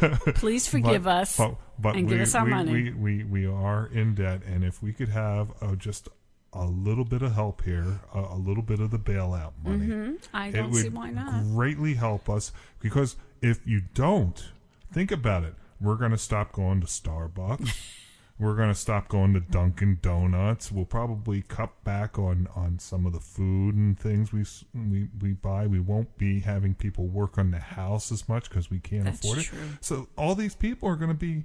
[0.34, 2.72] Please forgive But- us but- but and we, give us our we, money.
[2.72, 6.08] We, we, we are in debt, and if we could have uh, just
[6.52, 10.18] a little bit of help here, a, a little bit of the bailout money, Mhm.
[10.32, 11.42] I don't would see why not.
[11.54, 12.52] greatly help us.
[12.80, 14.50] Because if you don't,
[14.92, 15.54] think about it.
[15.82, 17.76] We're going to stop going to Starbucks.
[18.38, 20.72] We're going to stop going to Dunkin' Donuts.
[20.72, 25.32] We'll probably cut back on, on some of the food and things we, we we
[25.32, 25.66] buy.
[25.66, 29.20] We won't be having people work on the house as much because we can't That's
[29.20, 29.58] afford true.
[29.58, 29.84] it.
[29.84, 31.44] So all these people are going to be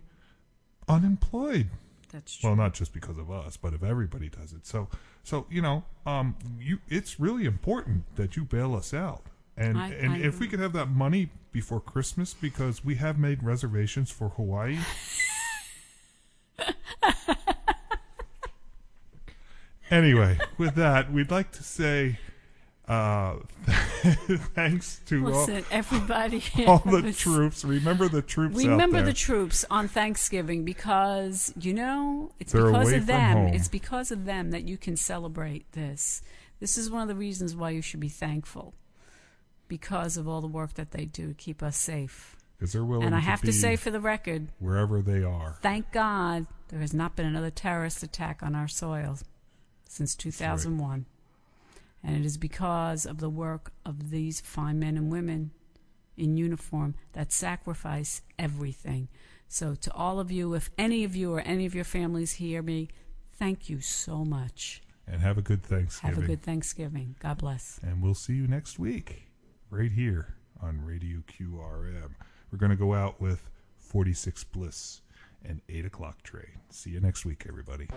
[0.87, 1.69] unemployed.
[2.11, 2.49] That's true.
[2.49, 4.65] Well, not just because of us, but if everybody does it.
[4.65, 4.87] So,
[5.23, 9.23] so you know, um, you it's really important that you bail us out.
[9.57, 13.17] And I- and I if we could have that money before Christmas, because we have
[13.17, 14.77] made reservations for Hawaii.
[19.89, 22.19] anyway, with that, we'd like to say
[22.87, 23.37] uh,
[24.53, 26.43] thanks to Listen, all, everybody.
[26.67, 27.65] all the was- troops.
[27.65, 28.55] Remember the troops.
[28.55, 33.37] Remember the troops on Thanksgiving because you know it's They're because of them.
[33.47, 36.21] It's because of them that you can celebrate this.
[36.59, 38.73] This is one of the reasons why you should be thankful
[39.67, 42.35] because of all the work that they do to keep us safe.
[42.59, 45.57] 'Cause they're willing and I to have to say, for the record, wherever they are.
[45.61, 49.19] thank God there has not been another terrorist attack on our soil
[49.87, 51.05] since 2001.
[52.03, 55.51] And it is because of the work of these fine men and women
[56.15, 59.07] in uniform that sacrifice everything.
[59.47, 62.61] So, to all of you, if any of you or any of your families hear
[62.61, 62.89] me,
[63.33, 64.81] thank you so much.
[65.05, 66.15] And have a good Thanksgiving.
[66.15, 67.15] Have a good Thanksgiving.
[67.19, 67.79] God bless.
[67.83, 69.26] And we'll see you next week,
[69.69, 72.11] right here on Radio QRM.
[72.51, 73.49] We're going to go out with
[73.79, 75.01] 46 Bliss
[75.43, 76.61] and 8 o'clock train.
[76.69, 77.87] See you next week, everybody.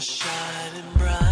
[0.00, 1.25] Shining bright.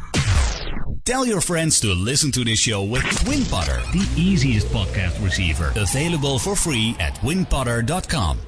[1.04, 6.38] Tell your friends to listen to this show with WinPodder, the easiest podcast receiver, available
[6.38, 8.38] for free at winpodder.com.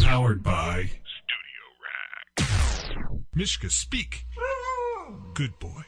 [0.00, 0.88] Powered by
[2.38, 2.48] Studio Rack.
[3.34, 4.24] Mishka, speak.
[5.34, 5.82] Good boy.